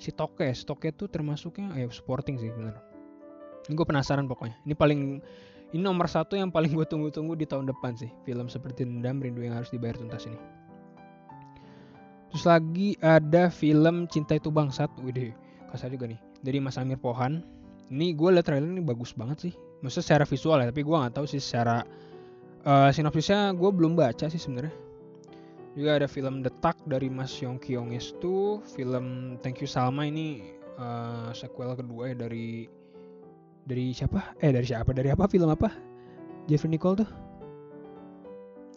si 0.00 0.10
Toke. 0.12 0.48
Si 0.56 0.64
Toke 0.64 0.92
tuh 0.96 1.08
termasuknya 1.12 1.76
ya 1.76 1.86
supporting 1.92 2.40
sih 2.40 2.48
bener. 2.48 2.80
Ini 3.68 3.72
gue 3.76 3.86
penasaran 3.88 4.28
pokoknya. 4.28 4.56
Ini 4.64 4.74
paling 4.76 5.00
ini 5.74 5.82
nomor 5.82 6.06
satu 6.08 6.36
yang 6.38 6.52
paling 6.52 6.72
gue 6.72 6.86
tunggu-tunggu 6.86 7.34
di 7.34 7.44
tahun 7.50 7.66
depan 7.66 7.98
sih 7.98 8.08
film 8.22 8.46
seperti 8.46 8.86
Dendam 8.86 9.18
Rindu 9.18 9.42
yang 9.42 9.58
harus 9.58 9.74
dibayar 9.74 9.98
tuntas 9.98 10.24
ini 10.30 10.38
terus 12.34 12.50
lagi 12.50 12.98
ada 12.98 13.46
film 13.46 14.10
Cinta 14.10 14.34
itu 14.34 14.50
Bangsat. 14.50 14.90
Wih 15.06 15.30
kasar 15.70 15.86
juga 15.94 16.10
nih. 16.10 16.18
Dari 16.42 16.58
Mas 16.58 16.74
Amir 16.82 16.98
Pohan. 16.98 17.46
Ini 17.94 18.18
gue 18.18 18.34
liat 18.34 18.42
trailer 18.42 18.66
ini 18.66 18.82
bagus 18.82 19.14
banget 19.14 19.38
sih. 19.46 19.54
Maksudnya 19.86 20.02
secara 20.02 20.24
visual 20.26 20.58
ya 20.58 20.66
tapi 20.66 20.82
gue 20.82 20.96
nggak 20.98 21.14
tahu 21.14 21.30
sih 21.30 21.38
secara 21.38 21.86
uh, 22.66 22.90
sinopsisnya 22.90 23.54
gue 23.54 23.70
belum 23.70 23.94
baca 23.94 24.26
sih 24.26 24.42
sebenarnya. 24.42 24.74
Juga 25.78 26.02
ada 26.02 26.10
film 26.10 26.42
Detak 26.42 26.74
dari 26.90 27.06
Mas 27.06 27.38
Yong 27.38 27.62
Kyong 27.62 27.94
itu 27.94 28.58
film 28.66 29.38
Thank 29.38 29.62
You 29.62 29.70
Salma 29.70 30.02
ini 30.02 30.42
uh, 30.74 31.30
sequel 31.30 31.78
kedua 31.78 32.10
ya 32.10 32.16
dari 32.18 32.66
dari 33.62 33.94
siapa? 33.94 34.34
Eh 34.42 34.50
dari 34.50 34.66
siapa? 34.66 34.90
Dari 34.90 35.14
apa? 35.14 35.30
Film 35.30 35.54
apa? 35.54 35.70
Jeffrey 36.50 36.74
Nicole 36.74 37.06
tuh? 37.06 37.10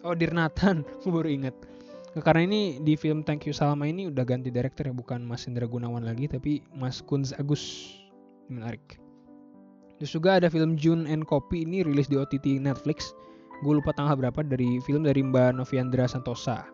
Oh 0.06 0.14
Dirnatan 0.14 0.86
gue 1.02 1.10
baru 1.10 1.26
inget 1.26 1.58
karena 2.24 2.46
ini 2.46 2.80
di 2.82 2.94
film 2.94 3.26
Thank 3.26 3.48
You 3.48 3.54
Salma 3.54 3.88
ini 3.88 4.08
udah 4.08 4.24
ganti 4.24 4.48
director 4.48 4.88
ya 4.88 4.94
bukan 4.94 5.24
Mas 5.24 5.44
Indra 5.44 5.68
Gunawan 5.68 6.06
lagi 6.06 6.30
tapi 6.30 6.64
Mas 6.72 7.04
Kunz 7.04 7.36
Agus. 7.36 7.94
Menarik. 8.48 8.96
Terus 10.00 10.14
juga 10.14 10.40
ada 10.40 10.48
film 10.48 10.78
June 10.78 11.04
and 11.04 11.28
Copy 11.28 11.68
ini 11.68 11.84
rilis 11.84 12.08
di 12.08 12.16
OTT 12.16 12.62
Netflix. 12.62 13.12
Gue 13.60 13.76
lupa 13.76 13.92
tanggal 13.92 14.14
berapa 14.14 14.40
dari 14.46 14.78
film 14.86 15.04
dari 15.04 15.20
Mbak 15.20 15.58
Noviandra 15.58 16.08
Santosa. 16.08 16.64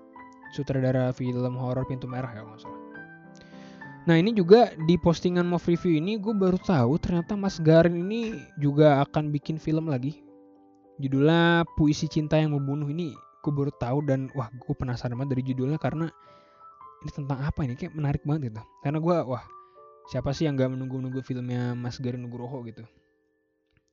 Sutradara 0.54 1.10
film 1.10 1.58
horor 1.58 1.82
pintu 1.88 2.06
merah 2.06 2.30
ya 2.30 2.46
nggak 2.46 2.60
salah. 2.62 2.82
Nah 4.04 4.20
ini 4.20 4.36
juga 4.36 4.70
di 4.84 5.00
postingan 5.00 5.48
mau 5.48 5.58
review 5.58 5.96
ini 5.96 6.20
gue 6.20 6.36
baru 6.36 6.60
tahu 6.60 7.00
ternyata 7.00 7.34
Mas 7.34 7.56
Garin 7.58 7.96
ini 7.96 8.36
juga 8.60 9.00
akan 9.02 9.32
bikin 9.32 9.56
film 9.56 9.88
lagi. 9.88 10.20
Judulnya 11.00 11.66
puisi 11.74 12.06
cinta 12.06 12.38
yang 12.38 12.54
membunuh 12.54 12.86
ini 12.86 13.16
gue 13.44 13.52
baru 13.52 13.72
tahu 13.76 14.00
dan 14.08 14.32
wah 14.32 14.48
gue 14.48 14.72
penasaran 14.72 15.20
banget 15.20 15.36
dari 15.36 15.42
judulnya 15.52 15.76
karena 15.76 16.08
ini 17.04 17.10
tentang 17.12 17.44
apa 17.44 17.60
ini 17.68 17.76
kayak 17.76 17.92
menarik 17.92 18.24
banget 18.24 18.48
gitu 18.48 18.62
karena 18.80 18.98
gue 19.04 19.16
wah 19.28 19.44
siapa 20.08 20.32
sih 20.32 20.48
yang 20.48 20.56
gak 20.56 20.72
menunggu-nunggu 20.72 21.20
filmnya 21.20 21.76
Mas 21.76 22.00
Garin 22.00 22.24
Nugroho 22.24 22.64
gitu 22.64 22.84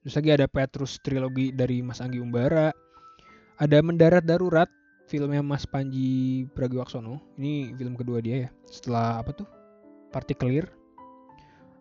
Terus 0.02 0.18
lagi 0.18 0.30
ada 0.34 0.50
Petrus 0.50 0.98
trilogi 1.06 1.54
dari 1.54 1.86
Mas 1.86 2.02
Anggi 2.02 2.18
Umbara. 2.18 2.74
Ada 3.62 3.86
Mendarat 3.86 4.26
Darurat, 4.26 4.66
filmnya 5.06 5.46
Mas 5.46 5.70
Panji 5.70 6.50
Pragiwaksono. 6.58 7.22
Ini 7.38 7.78
film 7.78 7.94
kedua 7.94 8.18
dia 8.18 8.50
ya. 8.50 8.50
Setelah 8.66 9.22
apa 9.22 9.30
tuh? 9.38 9.46
Partikelir. 10.10 10.66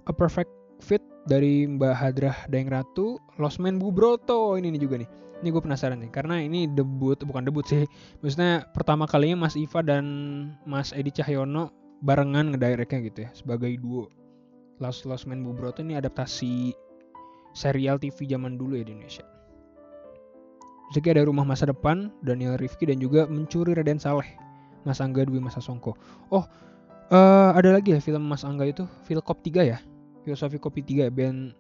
A 0.05 0.13
Perfect 0.13 0.53
Fit 0.85 1.01
dari 1.25 1.65
Mbak 1.65 1.95
Hadrah 1.97 2.37
Daeng 2.53 2.69
Ratu. 2.69 3.17
Lost 3.41 3.57
Man 3.57 3.81
Bubroto 3.81 4.61
ini 4.61 4.69
nih 4.77 4.81
juga 4.85 5.01
nih. 5.01 5.09
Ini 5.41 5.49
gue 5.49 5.63
penasaran 5.65 6.01
nih 6.05 6.13
karena 6.13 6.37
ini 6.41 6.69
debut 6.69 7.17
bukan 7.25 7.49
debut 7.49 7.65
sih. 7.65 7.89
Maksudnya 8.21 8.69
pertama 8.77 9.09
kalinya 9.09 9.49
Mas 9.49 9.57
Iva 9.57 9.81
dan 9.81 10.05
Mas 10.69 10.93
Edi 10.93 11.09
Cahyono 11.09 11.73
barengan 12.05 12.53
ngedirectnya 12.53 13.01
gitu 13.09 13.19
ya 13.29 13.31
sebagai 13.33 13.73
duo. 13.81 14.13
Lost 14.81 15.05
Lost 15.05 15.29
Man 15.29 15.45
Bubroto 15.45 15.85
ini 15.85 15.97
adaptasi 15.97 16.73
serial 17.53 18.01
TV 18.01 18.17
zaman 18.29 18.57
dulu 18.57 18.77
ya 18.81 18.85
di 18.85 18.97
Indonesia. 18.97 19.25
Terus 20.91 21.07
ada 21.07 21.23
Rumah 21.23 21.47
Masa 21.47 21.71
Depan, 21.71 22.11
Daniel 22.27 22.59
Rifki 22.59 22.89
dan 22.89 22.99
juga 22.99 23.23
Mencuri 23.31 23.79
Raden 23.79 24.03
Saleh, 24.03 24.27
Mas 24.83 24.99
Angga 24.99 25.23
Dwi 25.23 25.39
Masa 25.39 25.63
Songko. 25.63 25.95
Oh, 26.35 26.43
uh, 27.15 27.51
ada 27.55 27.79
lagi 27.79 27.95
ya 27.95 28.03
film 28.03 28.27
Mas 28.27 28.43
Angga 28.43 28.67
itu, 28.67 28.91
Filkop 29.07 29.39
3 29.47 29.71
ya? 29.71 29.79
Filosofi 30.27 30.61
Kopi 30.61 30.85
3 30.85 31.09
band 31.09 31.55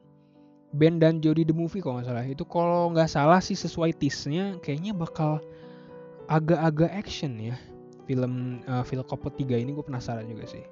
Ben 0.71 1.03
dan 1.03 1.19
Jody 1.19 1.43
the 1.43 1.55
Movie 1.55 1.83
kalau 1.83 1.99
nggak 1.99 2.09
salah. 2.09 2.25
Itu 2.27 2.45
kalau 2.47 2.95
nggak 2.95 3.11
salah 3.11 3.43
sih 3.43 3.59
sesuai 3.59 3.99
tease-nya 3.99 4.59
kayaknya 4.63 4.95
bakal 4.95 5.43
agak-agak 6.31 6.91
action 6.95 7.35
ya. 7.39 7.59
Film 8.07 8.63
uh, 8.67 8.87
Filkop 8.87 9.27
3 9.27 9.39
ini 9.59 9.75
gue 9.75 9.83
penasaran 9.83 10.27
juga 10.27 10.47
sih. 10.47 10.63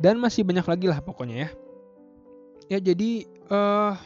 Dan 0.00 0.20
masih 0.20 0.44
banyak 0.44 0.64
lagi 0.64 0.86
lah 0.88 1.00
pokoknya 1.00 1.48
ya. 1.48 1.50
Ya 2.70 2.78
jadi 2.92 3.26
uh, 3.50 3.96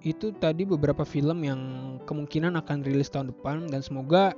itu 0.00 0.32
tadi 0.40 0.64
beberapa 0.64 1.04
film 1.04 1.44
yang 1.44 1.60
kemungkinan 2.08 2.56
akan 2.56 2.84
rilis 2.84 3.12
tahun 3.12 3.36
depan 3.36 3.68
dan 3.68 3.84
semoga 3.84 4.32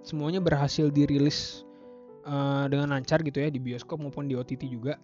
semuanya 0.00 0.40
berhasil 0.40 0.88
dirilis 0.88 1.68
uh, 2.24 2.64
dengan 2.68 2.96
lancar 2.96 3.20
gitu 3.20 3.44
ya 3.44 3.52
di 3.52 3.60
bioskop 3.60 4.00
maupun 4.00 4.28
di 4.28 4.36
OTT 4.36 4.68
juga. 4.72 4.96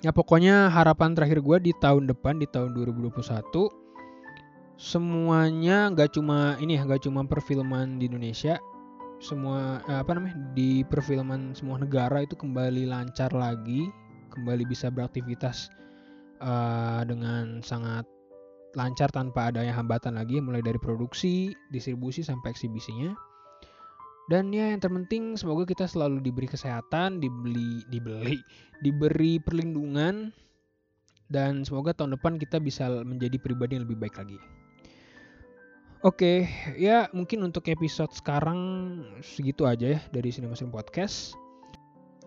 Ya 0.00 0.16
pokoknya 0.16 0.72
harapan 0.72 1.12
terakhir 1.12 1.44
gue 1.44 1.56
di 1.60 1.72
tahun 1.76 2.08
depan 2.08 2.40
di 2.40 2.48
tahun 2.48 2.72
2021 2.72 3.20
semuanya 4.80 5.92
nggak 5.92 6.16
cuma 6.16 6.56
ini 6.56 6.80
ya 6.80 6.88
nggak 6.88 7.04
cuma 7.04 7.20
perfilman 7.28 8.00
di 8.00 8.08
Indonesia 8.08 8.56
semua 9.20 9.84
eh, 9.84 10.00
apa 10.00 10.16
namanya 10.16 10.40
di 10.56 10.80
perfilman 10.88 11.52
semua 11.52 11.76
negara 11.76 12.24
itu 12.24 12.32
kembali 12.32 12.88
lancar 12.88 13.28
lagi 13.36 13.92
kembali 14.32 14.64
bisa 14.64 14.88
beraktivitas 14.88 15.68
uh, 16.40 17.04
dengan 17.04 17.60
sangat 17.60 18.08
lancar 18.78 19.10
tanpa 19.10 19.50
adanya 19.50 19.74
hambatan 19.74 20.14
lagi 20.14 20.38
mulai 20.38 20.62
dari 20.62 20.78
produksi, 20.78 21.50
distribusi 21.74 22.22
sampai 22.22 22.54
eksibisinya. 22.54 23.14
Dan 24.30 24.54
ya 24.54 24.70
yang 24.70 24.78
terpenting 24.78 25.34
semoga 25.34 25.66
kita 25.66 25.90
selalu 25.90 26.22
diberi 26.22 26.46
kesehatan, 26.46 27.18
dibeli 27.18 27.82
dibeli, 27.90 28.38
diberi 28.78 29.42
perlindungan 29.42 30.30
dan 31.26 31.66
semoga 31.66 31.90
tahun 31.90 32.14
depan 32.14 32.38
kita 32.38 32.62
bisa 32.62 32.86
menjadi 33.02 33.42
pribadi 33.42 33.74
yang 33.74 33.90
lebih 33.90 33.98
baik 33.98 34.22
lagi. 34.22 34.38
Oke, 36.06 36.48
ya 36.80 37.10
mungkin 37.12 37.42
untuk 37.44 37.66
episode 37.68 38.14
sekarang 38.14 38.58
segitu 39.20 39.66
aja 39.66 39.98
ya 39.98 40.00
dari 40.14 40.30
Cinema 40.30 40.54
Podcast. 40.56 41.34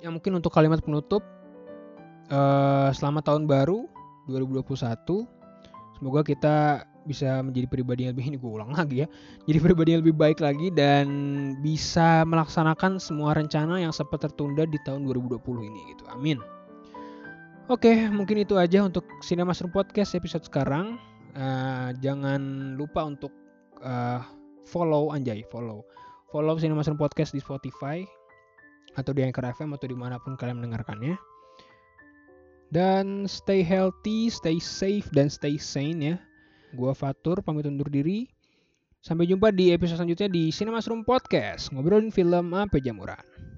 Ya 0.03 0.11
mungkin 0.11 0.35
untuk 0.35 0.51
kalimat 0.51 0.83
penutup, 0.83 1.23
uh, 2.29 2.91
selamat 2.91 3.31
tahun 3.31 3.47
baru 3.47 3.87
2021. 4.27 5.25
Semoga 5.97 6.21
kita 6.21 6.83
bisa 7.03 7.43
menjadi 7.43 7.67
pribadi 7.67 8.07
yang 8.07 8.15
lebih 8.15 8.27
ini 8.33 8.37
gue 8.39 8.51
ulang 8.51 8.71
lagi 8.73 9.03
ya. 9.03 9.07
Jadi 9.45 9.57
pribadi 9.59 9.89
yang 9.95 10.01
lebih 10.01 10.15
baik 10.15 10.39
lagi 10.39 10.71
dan 10.71 11.07
bisa 11.59 12.23
melaksanakan 12.27 12.97
semua 12.97 13.35
rencana 13.35 13.79
yang 13.79 13.91
sempat 13.91 14.23
tertunda 14.27 14.63
di 14.67 14.79
tahun 14.83 15.07
2020 15.07 15.39
ini 15.69 15.81
gitu. 15.95 16.03
Amin. 16.11 16.39
Oke, 17.71 17.95
mungkin 18.11 18.43
itu 18.43 18.59
aja 18.59 18.83
untuk 18.83 19.07
Cinema 19.23 19.55
Room 19.55 19.71
Podcast 19.71 20.19
episode 20.19 20.43
sekarang. 20.43 20.99
Uh, 21.33 21.95
jangan 22.03 22.75
lupa 22.75 23.07
untuk 23.07 23.31
uh, 23.79 24.19
follow 24.67 25.15
anjay, 25.15 25.47
follow. 25.47 25.87
Follow 26.27 26.59
Cinema 26.59 26.83
Room 26.83 26.99
Podcast 26.99 27.31
di 27.31 27.39
Spotify 27.39 28.03
atau 28.99 29.15
di 29.15 29.23
Anchor 29.23 29.47
FM 29.47 29.79
atau 29.79 29.87
di 29.87 29.95
mana 29.95 30.19
pun 30.19 30.35
kalian 30.35 30.59
mendengarkannya. 30.59 31.15
Dan 32.73 33.29
stay 33.29 33.61
healthy, 33.61 34.33
stay 34.33 34.57
safe, 34.57 35.05
dan 35.13 35.29
stay 35.29 35.55
sane 35.61 36.01
ya. 36.01 36.17
Gua 36.73 36.97
Fatur, 36.97 37.45
pamit 37.45 37.69
undur 37.69 37.85
diri. 37.85 38.25
Sampai 38.97 39.29
jumpa 39.29 39.53
di 39.53 39.69
episode 39.69 40.01
selanjutnya 40.01 40.29
di 40.33 40.49
Cinema 40.49 40.81
Room 40.81 41.05
Podcast. 41.05 41.69
Ngobrolin 41.69 42.09
film 42.09 42.49
apa 42.57 42.81
jamuran. 42.81 43.52